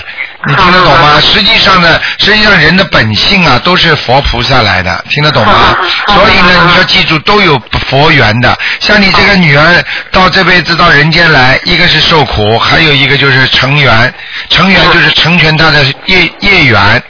[0.46, 1.20] 你听得懂吗？
[1.20, 5.76] 实际上呢，实际上人的本性啊，都是佛菩萨来的，听得懂吗？
[6.06, 8.56] 所以呢，你要记住，都有佛缘的。
[8.80, 14.12] 像你这个女儿到这辈子到人间来，一个是受苦，还有一个就是成缘，
[14.48, 17.02] 成缘就是成全她的业业缘。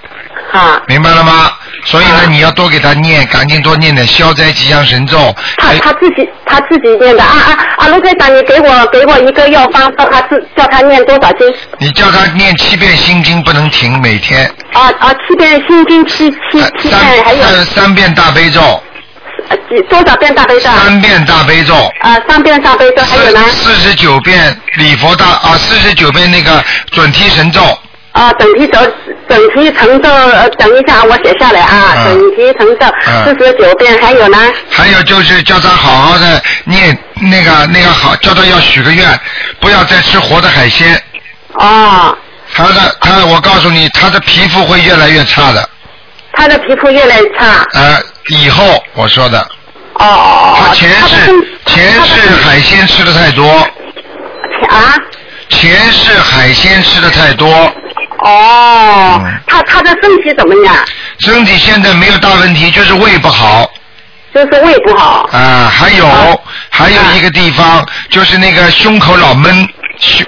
[0.59, 0.83] 啊。
[0.87, 1.53] 明白了吗？
[1.85, 5.35] 所以呢，你要多给他念，赶紧多念点消灾吉祥神咒。
[5.59, 7.89] 他他自己他自己念的啊啊啊！
[7.89, 11.47] 卢队长，你给我给我一个药方，叫他自叫他念多少经？
[11.79, 14.51] 你叫他念七遍心经，不能停，每天。
[14.73, 15.13] 啊啊！
[15.29, 18.83] 七遍心经，七七七遍，还有三三遍大悲咒。
[19.91, 20.71] 多少遍大悲咒？
[20.71, 21.75] 三遍大悲咒。
[22.01, 23.41] 啊，三遍大悲咒，还有呢？
[23.51, 27.61] 四十九遍礼佛大啊，四十九遍那个准提神咒。
[28.15, 28.79] 啊，整体咒，
[29.29, 32.87] 整体成咒，呃等一下，我写下来啊，整体成咒
[33.25, 34.39] 四十九遍，还有呢？
[34.71, 39.21] 还有就是叫他好好的念那个那个好，叫他要许个愿，
[39.59, 41.03] 不要再吃活的海鲜。
[41.55, 42.17] 哦。
[42.55, 45.69] 他的他，我告诉你，他的皮肤会越来越差的。
[46.35, 47.67] 他的皮肤越来越差。
[47.73, 49.41] 呃，以后我说的。
[49.95, 50.57] 哦哦哦。
[50.61, 51.17] 他前世
[51.67, 53.45] 前世海鲜吃的太多。
[54.69, 54.95] 啊？
[55.49, 57.49] 前世海鲜吃的太多。
[58.25, 60.75] 哦，他他的身体怎么样？
[61.19, 63.71] 身体现在没有大问题，就是胃不好。
[64.35, 65.29] 就是胃不好。
[65.31, 66.07] 啊，还有
[66.71, 69.69] 还有一个地方，就是那个胸口老闷，
[70.01, 70.27] 胸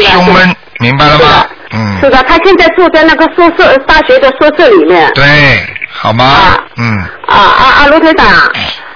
[0.00, 1.46] 胸闷，明白了吗？
[1.72, 1.98] 嗯。
[2.00, 5.10] 是的，他现在住在那个宿舍大学的宿舍里面。
[5.14, 5.24] 对，
[5.90, 6.56] 好吗？
[6.76, 6.98] 嗯。
[7.26, 7.86] 啊啊啊！
[7.88, 8.26] 卢台长，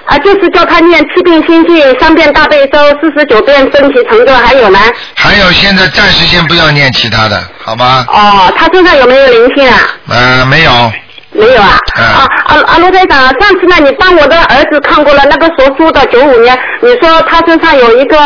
[0.07, 4.79] 啊，就是叫他念七遍心经，三遍大悲咒，四十九遍身体成咒，还有呢？
[5.15, 8.05] 还有，现在暂时先不要念其他的，好吗？
[8.07, 9.77] 哦，他身上有没有灵性啊？
[10.09, 10.71] 呃，没有。
[11.31, 11.77] 没有啊。
[11.95, 12.77] 啊啊啊！
[12.79, 18.17] 罗队长，上次呢，你帮我的儿子看过了那个属猪的九五年，你说他身上有一个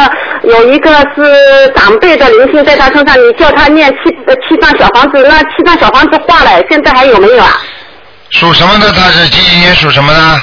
[0.43, 7.59] 有一个是长辈的灵性在他身上，你叫他念七呃七张小房子，那七张小房子化了，现在还有没有啊？
[8.29, 8.91] 属什么的？
[8.91, 10.41] 他是几几年属什么的？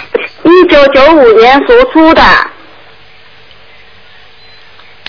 [0.48, 2.22] 一九九五年属猪的，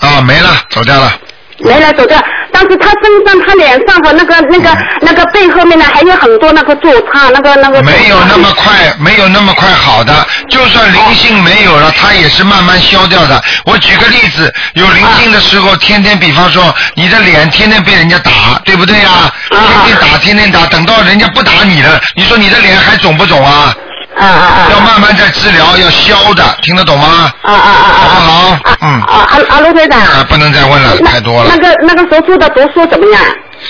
[0.01, 1.13] 啊，没了，走掉了。
[1.61, 2.17] 没了走掉，
[2.53, 4.69] 但是他身上、他脸上和那个、那个、
[5.01, 7.83] 那个背后面呢，还有很多那个痤疮，那个、那个。
[7.83, 10.25] 没有那么快，没有那么快好的。
[10.49, 13.43] 就算灵性没有了，它也是慢慢消掉的。
[13.65, 18.31] 我举个例子，有灵性的时候，天天，比方说你的脸天天被人家打，
[18.63, 19.29] 对不对呀？
[19.49, 23.75] 天天打，天天打，等到人家不打你了，你说你的脸还肿不肿啊？
[24.19, 24.67] 啊啊啊！
[24.71, 27.31] 要慢慢在治疗，要消的，听得懂吗？
[27.41, 28.07] 啊啊啊啊！
[28.09, 28.59] 好不好？
[28.81, 29.01] 嗯。
[29.01, 29.59] 啊啊啊！
[29.61, 29.99] 卢队长。
[29.99, 31.49] 啊，不能再问了，太多了。
[31.49, 33.21] 那个那个手术的读书怎么样？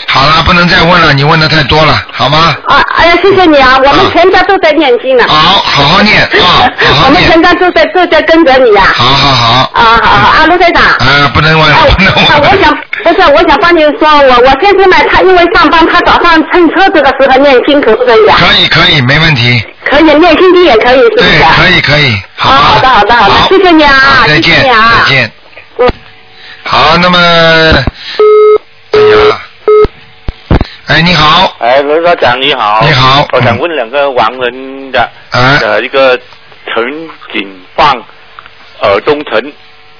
[0.08, 2.56] 好了，不能再问了，你问的太多了，好吗？
[2.68, 5.24] 啊，哎呀，谢谢你啊，我们全家都在念经呢。
[5.28, 8.84] 好，好好念啊， 好好我们全家都在都在跟着你呀。
[8.95, 9.72] 好好好。
[9.74, 10.84] 啊，好好啊，卢队长。
[10.84, 18.38] 啊，不能问了，不能问啊，我想不是，我想帮你说，我我先生呢，他因为上班，他早上乘车子的时候念经，可不可以啊？
[18.39, 19.64] 可以可以，没问题。
[19.86, 21.30] 可以念心经也可以，是不是？
[21.30, 22.22] 对，可以可以。
[22.36, 24.91] 好好的好的好的，谢谢你啊，谢再见谢你啊。
[25.04, 25.32] 再见。
[25.80, 25.89] 嗯
[26.64, 27.18] 好，那么，
[30.89, 32.81] 哎，你好，哎，罗校长你好。
[32.81, 36.17] 你好我想问两个亡人的，啊呃，一个
[36.65, 36.83] 陈
[37.31, 37.95] 锦放，
[38.81, 39.53] 耳东陈，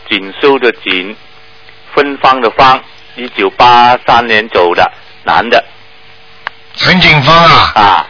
[0.09, 1.15] 锦绣的锦，
[1.93, 2.83] 芬芳的芳，
[3.15, 4.91] 一九八三年走的，
[5.23, 5.63] 男的。
[6.73, 7.71] 陈景芳啊。
[7.75, 8.07] 啊。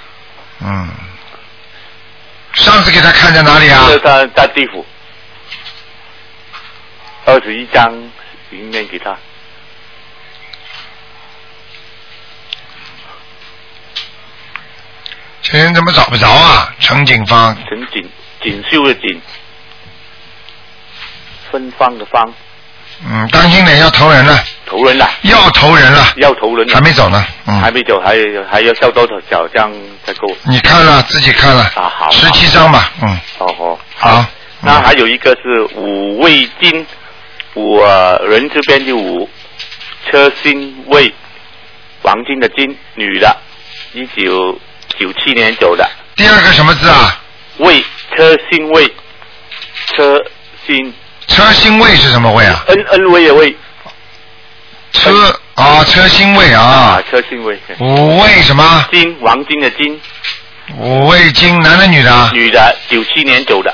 [0.61, 0.88] 嗯。
[2.53, 3.88] 上次给他看在哪里啊？
[3.89, 4.86] 是在在地府，
[7.25, 7.91] 二十一张
[8.51, 9.17] 云面给他。
[15.42, 16.74] 这人怎么找不着啊？
[16.80, 17.56] 陈景芳。
[17.68, 18.10] 陈锦
[18.42, 19.22] 锦绣的锦，
[21.52, 22.34] 芬芳的芳，
[23.06, 24.44] 嗯，当心点，要投人了。
[24.66, 25.10] 投人了。
[25.24, 26.14] 要投人了。
[26.18, 26.74] 要投人了。
[26.74, 27.26] 还没走呢。
[27.46, 27.60] 嗯。
[27.60, 28.16] 还没走，还
[28.50, 29.72] 还要烧多少小张
[30.06, 30.28] 才够？
[30.44, 31.64] 你看了，自己看了。
[31.76, 32.12] 啊，好。
[32.12, 33.20] 十七张吧，嗯。
[33.40, 33.80] 哦哦。
[33.96, 34.26] 好。
[34.62, 36.86] 那还有一个是五味金，
[37.56, 39.30] 五呃人这边就五，
[40.06, 41.14] 车薪味，
[42.04, 43.38] 黄金的金，女的，
[43.94, 44.60] 一九
[44.98, 45.90] 九七年走的。
[46.16, 47.22] 第二个什么字啊？
[47.58, 47.84] 卫，
[48.16, 48.88] 车薪卫，
[49.88, 50.22] 车
[50.66, 50.94] 薪。
[51.28, 52.64] 车薪卫是什么卫啊？
[52.68, 53.56] 恩恩威的卫。
[54.92, 56.62] 车啊，车薪卫啊。
[56.62, 57.60] 啊，车薪卫。
[57.80, 58.86] 五味什么？
[58.92, 60.02] 金，王金的金。
[60.76, 62.32] 五味金，男的女的啊？
[62.34, 63.74] 女的，九七年走的。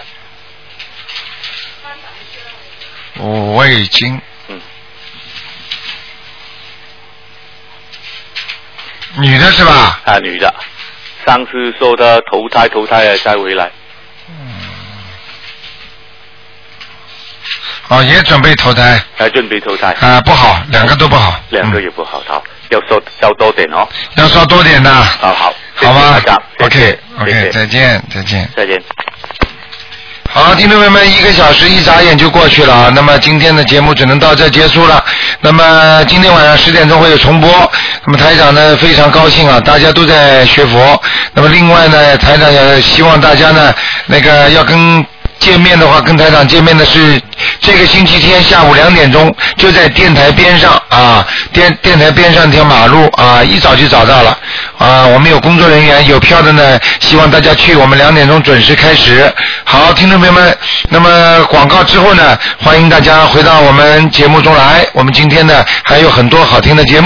[3.20, 4.22] 五味金。
[4.50, 4.62] 嗯。
[9.18, 10.02] 女的是吧？
[10.06, 10.54] 啊，女的。
[11.26, 13.72] 上次说他投胎，投胎了再回来。
[17.88, 19.00] 哦，也准备投胎。
[19.16, 19.92] 还准备投胎。
[20.02, 21.40] 啊，不好，两个都不好。
[21.50, 23.88] 两个也不好，好，要烧烧多点哦。
[24.16, 24.92] 要烧多点的。
[24.92, 25.54] 好好。
[25.76, 26.22] 好吧
[26.60, 28.50] ？OK OK，再见再见。
[28.56, 28.82] 再见。
[30.38, 32.92] 好，听众朋友们，一个小时一眨眼就过去了啊。
[32.94, 35.02] 那么今天的节目只能到这结束了。
[35.40, 37.50] 那么今天晚上十点钟会有重播。
[38.06, 41.02] 那么台长呢非常高兴啊，大家都在学佛。
[41.34, 43.74] 那么另外呢，台长也希望大家呢
[44.08, 45.06] 那个要跟。
[45.46, 47.22] 见面的话，跟台长见面的是
[47.62, 51.24] 这个星期天下午两点钟，就在电台边上啊，
[51.54, 54.36] 电电台边上一条马路啊，一早就找到了
[54.80, 55.06] 啊。
[55.06, 57.76] 我们有工作人员，有票的呢，希望大家去。
[57.76, 59.32] 我们两点钟准时开始。
[59.64, 60.58] 好，听众朋友们，
[60.90, 64.84] 那么广告之后呢，欢迎大家回到我们节目中来。
[64.94, 67.04] 我们今天呢还有很多好听的节目。